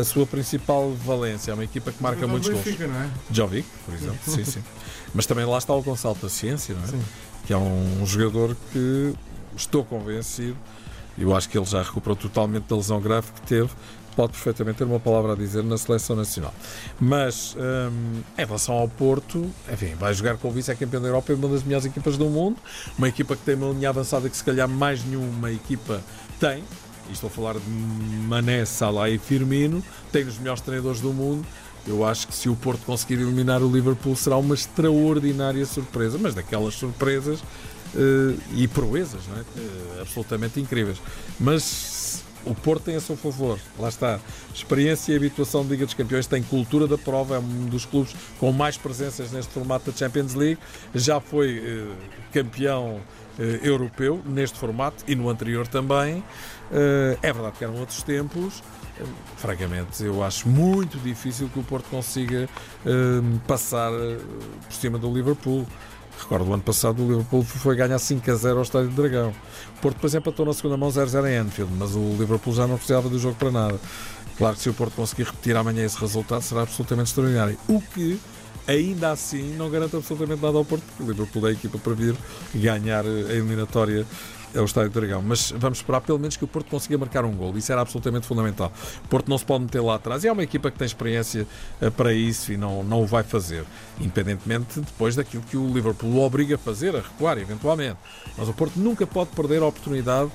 a 0.00 0.04
sua 0.04 0.26
principal 0.26 0.90
valência. 0.92 1.50
É 1.50 1.54
uma 1.54 1.64
equipa 1.64 1.92
que 1.92 2.02
marca 2.02 2.26
muitos 2.26 2.48
gols. 2.48 2.78
Não 2.78 3.00
é? 3.00 3.10
Jovic, 3.30 3.68
por 3.84 3.94
exemplo, 3.94 4.18
sim, 4.26 4.44
sim. 4.44 4.62
Mas 5.14 5.26
também 5.26 5.44
lá 5.44 5.58
está 5.58 5.74
o 5.74 5.82
Gonçalo 5.82 6.16
Paciência, 6.16 6.74
não 6.74 6.84
é? 6.84 6.86
Sim. 6.86 7.02
Que 7.46 7.52
é 7.52 7.56
um 7.56 8.04
jogador 8.06 8.56
que 8.72 9.14
estou 9.56 9.84
convencido, 9.84 10.56
eu 11.18 11.34
acho 11.34 11.48
que 11.48 11.58
ele 11.58 11.66
já 11.66 11.82
recuperou 11.82 12.16
totalmente 12.16 12.64
da 12.64 12.76
lesão 12.76 13.00
grave 13.00 13.30
que 13.32 13.42
teve, 13.42 13.70
pode 14.16 14.32
perfeitamente 14.32 14.78
ter 14.78 14.84
uma 14.84 15.00
palavra 15.00 15.32
a 15.32 15.36
dizer 15.36 15.62
na 15.62 15.76
seleção 15.76 16.16
nacional. 16.16 16.54
Mas 16.98 17.56
hum, 17.56 18.20
em 18.38 18.44
relação 18.44 18.74
ao 18.74 18.88
Porto, 18.88 19.50
enfim, 19.72 19.94
vai 19.94 20.12
jogar 20.14 20.36
com 20.36 20.48
o 20.48 20.50
vice-campeão 20.50 21.00
da 21.00 21.08
Europa, 21.08 21.32
é 21.32 21.36
uma 21.36 21.48
das 21.48 21.62
melhores 21.62 21.86
equipas 21.86 22.16
do 22.16 22.26
mundo, 22.26 22.56
uma 22.96 23.08
equipa 23.08 23.36
que 23.36 23.42
tem 23.42 23.54
uma 23.54 23.72
linha 23.72 23.88
avançada 23.88 24.28
que 24.28 24.36
se 24.36 24.44
calhar 24.44 24.68
mais 24.68 25.04
nenhuma 25.04 25.50
equipa 25.50 26.00
tem. 26.38 26.64
E 27.10 27.12
estou 27.12 27.28
a 27.28 27.30
falar 27.30 27.54
de 27.54 27.68
Mané, 27.68 28.64
Salah 28.64 29.10
e 29.10 29.18
Firmino, 29.18 29.82
tem 30.12 30.24
os 30.24 30.38
melhores 30.38 30.60
treinadores 30.62 31.00
do 31.00 31.12
mundo. 31.12 31.44
Eu 31.86 32.06
acho 32.06 32.28
que 32.28 32.34
se 32.34 32.48
o 32.48 32.54
Porto 32.54 32.84
conseguir 32.84 33.14
eliminar 33.14 33.62
o 33.62 33.70
Liverpool 33.70 34.14
será 34.14 34.36
uma 34.36 34.54
extraordinária 34.54 35.64
surpresa, 35.66 36.18
mas 36.18 36.34
daquelas 36.34 36.74
surpresas 36.74 37.40
uh, 37.40 38.38
e 38.54 38.68
proezas, 38.68 39.22
não 39.28 39.36
é? 39.38 39.40
Uh, 39.40 40.00
absolutamente 40.02 40.60
incríveis. 40.60 40.98
Mas 41.38 41.62
o 42.44 42.54
Porto 42.54 42.84
tem 42.84 42.96
a 42.96 43.00
seu 43.00 43.16
favor, 43.16 43.58
lá 43.78 43.88
está. 43.88 44.18
Experiência 44.54 45.12
e 45.12 45.16
habituação 45.16 45.62
de 45.62 45.70
Liga 45.70 45.84
dos 45.84 45.94
Campeões, 45.94 46.26
tem 46.26 46.42
cultura 46.42 46.86
da 46.86 46.98
prova, 46.98 47.36
é 47.36 47.38
um 47.38 47.66
dos 47.66 47.84
clubes 47.84 48.14
com 48.38 48.52
mais 48.52 48.76
presenças 48.76 49.30
neste 49.30 49.52
formato 49.52 49.90
da 49.90 49.96
Champions 49.96 50.34
League. 50.34 50.58
Já 50.94 51.20
foi 51.20 51.58
uh, 51.58 51.94
campeão 52.32 53.00
europeu 53.62 54.20
neste 54.26 54.58
formato 54.58 55.02
e 55.08 55.14
no 55.14 55.30
anterior 55.30 55.66
também. 55.66 56.22
é 57.22 57.32
verdade 57.32 57.56
que 57.56 57.64
eram 57.64 57.76
outros 57.76 58.02
tempos 58.02 58.62
francamente, 59.36 60.04
eu 60.04 60.22
acho 60.22 60.48
muito 60.48 60.98
difícil 60.98 61.48
que 61.48 61.58
o 61.58 61.62
Porto 61.62 61.88
consiga 61.88 62.48
uh, 62.84 63.40
passar 63.46 63.92
uh, 63.92 64.20
por 64.66 64.74
cima 64.74 64.98
do 64.98 65.12
Liverpool. 65.12 65.66
Recordo 66.20 66.50
o 66.50 66.54
ano 66.54 66.62
passado 66.62 67.02
o 67.02 67.08
Liverpool 67.08 67.42
foi 67.42 67.74
ganhar 67.74 67.98
5 67.98 68.30
a 68.30 68.34
0 68.34 68.56
ao 68.56 68.62
Estádio 68.62 68.90
do 68.90 68.96
Dragão. 68.96 69.32
O 69.78 69.80
Porto, 69.80 69.98
por 69.98 70.06
exemplo, 70.06 70.30
estou 70.30 70.46
na 70.46 70.52
segunda 70.52 70.76
mão 70.76 70.90
0-0 70.90 71.30
em 71.30 71.36
Anfield, 71.38 71.72
mas 71.78 71.94
o 71.94 72.16
Liverpool 72.18 72.54
já 72.54 72.66
não 72.66 72.76
precisava 72.76 73.08
do 73.08 73.18
jogo 73.18 73.36
para 73.36 73.50
nada. 73.50 73.80
Claro 74.36 74.56
que 74.56 74.62
se 74.62 74.70
o 74.70 74.74
Porto 74.74 74.94
conseguir 74.94 75.24
repetir 75.24 75.56
amanhã 75.56 75.84
esse 75.84 75.98
resultado 75.98 76.42
será 76.42 76.62
absolutamente 76.62 77.08
extraordinário. 77.08 77.58
O 77.68 77.80
que 77.80 78.20
ainda 78.66 79.10
assim 79.10 79.54
não 79.56 79.70
garante 79.70 79.96
absolutamente 79.96 80.42
nada 80.42 80.56
ao 80.56 80.64
Porto, 80.64 80.82
porque 80.82 81.02
o 81.02 81.06
Liverpool 81.06 81.46
é 81.46 81.50
a 81.50 81.52
equipa 81.52 81.78
para 81.78 81.94
vir 81.94 82.16
ganhar 82.54 83.04
a 83.04 83.08
eliminatória 83.08 84.06
é 84.54 84.60
o 84.60 84.64
Estádio 84.64 84.90
do 84.90 85.00
Dragão. 85.00 85.22
Mas 85.22 85.52
vamos 85.56 85.78
esperar 85.78 86.00
pelo 86.00 86.18
menos 86.18 86.36
que 86.36 86.44
o 86.44 86.48
Porto 86.48 86.70
consiga 86.70 86.98
marcar 86.98 87.24
um 87.24 87.32
gol. 87.32 87.56
Isso 87.56 87.70
era 87.72 87.80
absolutamente 87.80 88.26
fundamental. 88.26 88.72
O 89.04 89.08
Porto 89.08 89.28
não 89.28 89.38
se 89.38 89.44
pode 89.44 89.64
meter 89.64 89.80
lá 89.80 89.96
atrás. 89.96 90.24
E 90.24 90.28
é 90.28 90.32
uma 90.32 90.42
equipa 90.42 90.70
que 90.70 90.78
tem 90.78 90.86
experiência 90.86 91.46
eh, 91.80 91.90
para 91.90 92.12
isso 92.12 92.52
e 92.52 92.56
não, 92.56 92.82
não 92.82 93.02
o 93.02 93.06
vai 93.06 93.22
fazer. 93.22 93.64
Independentemente 94.00 94.80
depois 94.80 95.14
daquilo 95.14 95.42
que 95.42 95.56
o 95.56 95.72
Liverpool 95.72 96.10
o 96.10 96.20
obriga 96.22 96.54
a 96.54 96.58
fazer, 96.58 96.94
a 96.94 97.00
recuar 97.00 97.38
eventualmente. 97.38 97.98
Mas 98.36 98.48
o 98.48 98.52
Porto 98.52 98.76
nunca 98.76 99.06
pode 99.06 99.30
perder 99.30 99.62
a 99.62 99.66
oportunidade 99.66 100.30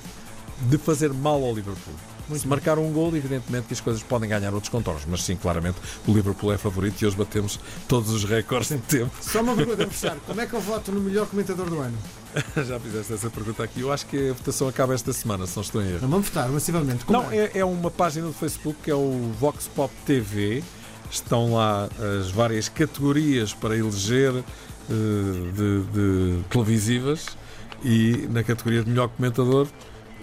de 0.62 0.78
fazer 0.78 1.12
mal 1.14 1.44
ao 1.44 1.54
Liverpool. 1.54 2.15
Muito 2.28 2.42
Se 2.42 2.48
marcar 2.48 2.80
um 2.80 2.92
gol, 2.92 3.16
evidentemente 3.16 3.68
que 3.68 3.74
as 3.74 3.82
coisas 3.82 4.02
podem 4.04 4.30
ganhar 4.30 4.54
outros 4.54 4.70
contornos, 4.70 5.04
mas 5.08 5.24
sim, 5.24 5.36
claramente, 5.36 5.78
o 6.08 6.14
Liverpool 6.14 6.52
é 6.52 6.58
favorito 6.58 7.02
e 7.02 7.06
hoje 7.06 7.16
batemos 7.16 7.60
todos 7.88 8.12
os 8.12 8.24
recordes 8.24 8.70
de 8.70 8.78
tempo. 8.80 9.12
Só 9.22 9.42
uma 9.42 9.56
pergunta 9.56 9.84
a 9.86 9.88
fechar: 9.88 10.18
como 10.26 10.42
é 10.42 10.46
que 10.46 10.54
eu 10.54 10.62
voto 10.62 10.92
no 10.92 11.02
melhor 11.02 11.28
comentador 11.28 11.70
do 11.70 11.80
ano? 11.80 11.98
Já 12.68 12.80
fizeste 12.80 13.14
essa 13.14 13.30
pergunta 13.30 13.64
aqui. 13.64 13.82
Eu 13.82 13.92
acho 13.92 14.06
que 14.08 14.30
a 14.30 14.34
votação 14.34 14.68
acaba 14.68 14.94
esta 14.94 15.14
semana, 15.14 15.46
se 15.46 15.56
não 15.56 15.64
estou 15.64 15.82
em 15.82 15.90
erro. 15.90 16.00
Não 16.02 16.10
vamos 16.10 16.28
votar 16.28 16.50
massivamente. 16.50 17.06
Como 17.06 17.22
não, 17.22 17.32
é? 17.32 17.38
é, 17.38 17.52
é 17.56 17.66
uma 17.66 17.92
página 17.92 18.28
do 18.28 18.34
Facebook 18.34 18.80
que 18.84 18.92
é 18.92 18.96
o 18.96 19.32
Vox 19.40 19.68
Pop 19.68 19.94
TV. 20.06 20.64
Estão 21.10 21.54
lá 21.54 21.88
as 22.20 22.32
várias 22.32 22.68
categorias 22.68 23.54
para 23.54 23.78
eleger 23.78 24.34
uh, 24.34 24.44
de, 24.90 25.84
de 25.84 26.44
televisivas 26.50 27.38
e 27.84 28.28
na 28.32 28.44
categoria 28.44 28.84
de 28.84 28.90
melhor 28.90 29.08
comentador 29.10 29.68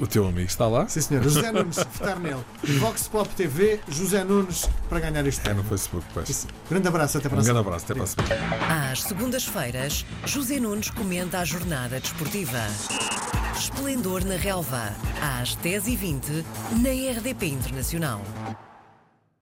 o 0.03 0.07
teu 0.07 0.27
amigo 0.27 0.49
está 0.49 0.67
lá? 0.67 0.89
Sim, 0.89 1.01
senhor. 1.01 1.23
José 1.23 1.53
Nunes, 1.53 1.77
votar 1.77 2.19
nele. 2.19 2.45
Vox 2.81 3.07
Pop 3.07 3.29
TV, 3.37 3.81
José 3.89 4.25
Nunes, 4.25 4.69
para 4.89 4.99
ganhar 4.99 5.25
este 5.27 5.49
É 5.49 5.55
no 5.55 5.63
Facebook, 5.63 6.05
pois. 6.13 6.47
Grande 6.69 6.89
abraço, 6.89 7.19
até 7.19 7.29
para 7.29 7.39
a 7.39 7.41
Um 7.41 7.45
grande 7.45 7.61
abraço, 7.61 7.85
até 7.85 7.95
para 7.95 8.05
a 8.05 8.07
semana. 8.07 8.91
Às 8.91 9.03
segundas-feiras, 9.03 10.05
José 10.27 10.59
Nunes 10.59 10.91
comenta 10.91 11.39
a 11.39 11.45
jornada 11.45 12.01
desportiva. 12.01 12.59
Esplendor 13.57 14.25
na 14.25 14.35
Relva, 14.35 14.93
às 15.41 15.57
10h20, 15.57 16.45
na 16.83 17.19
RDP 17.19 17.47
Internacional. 17.47 18.21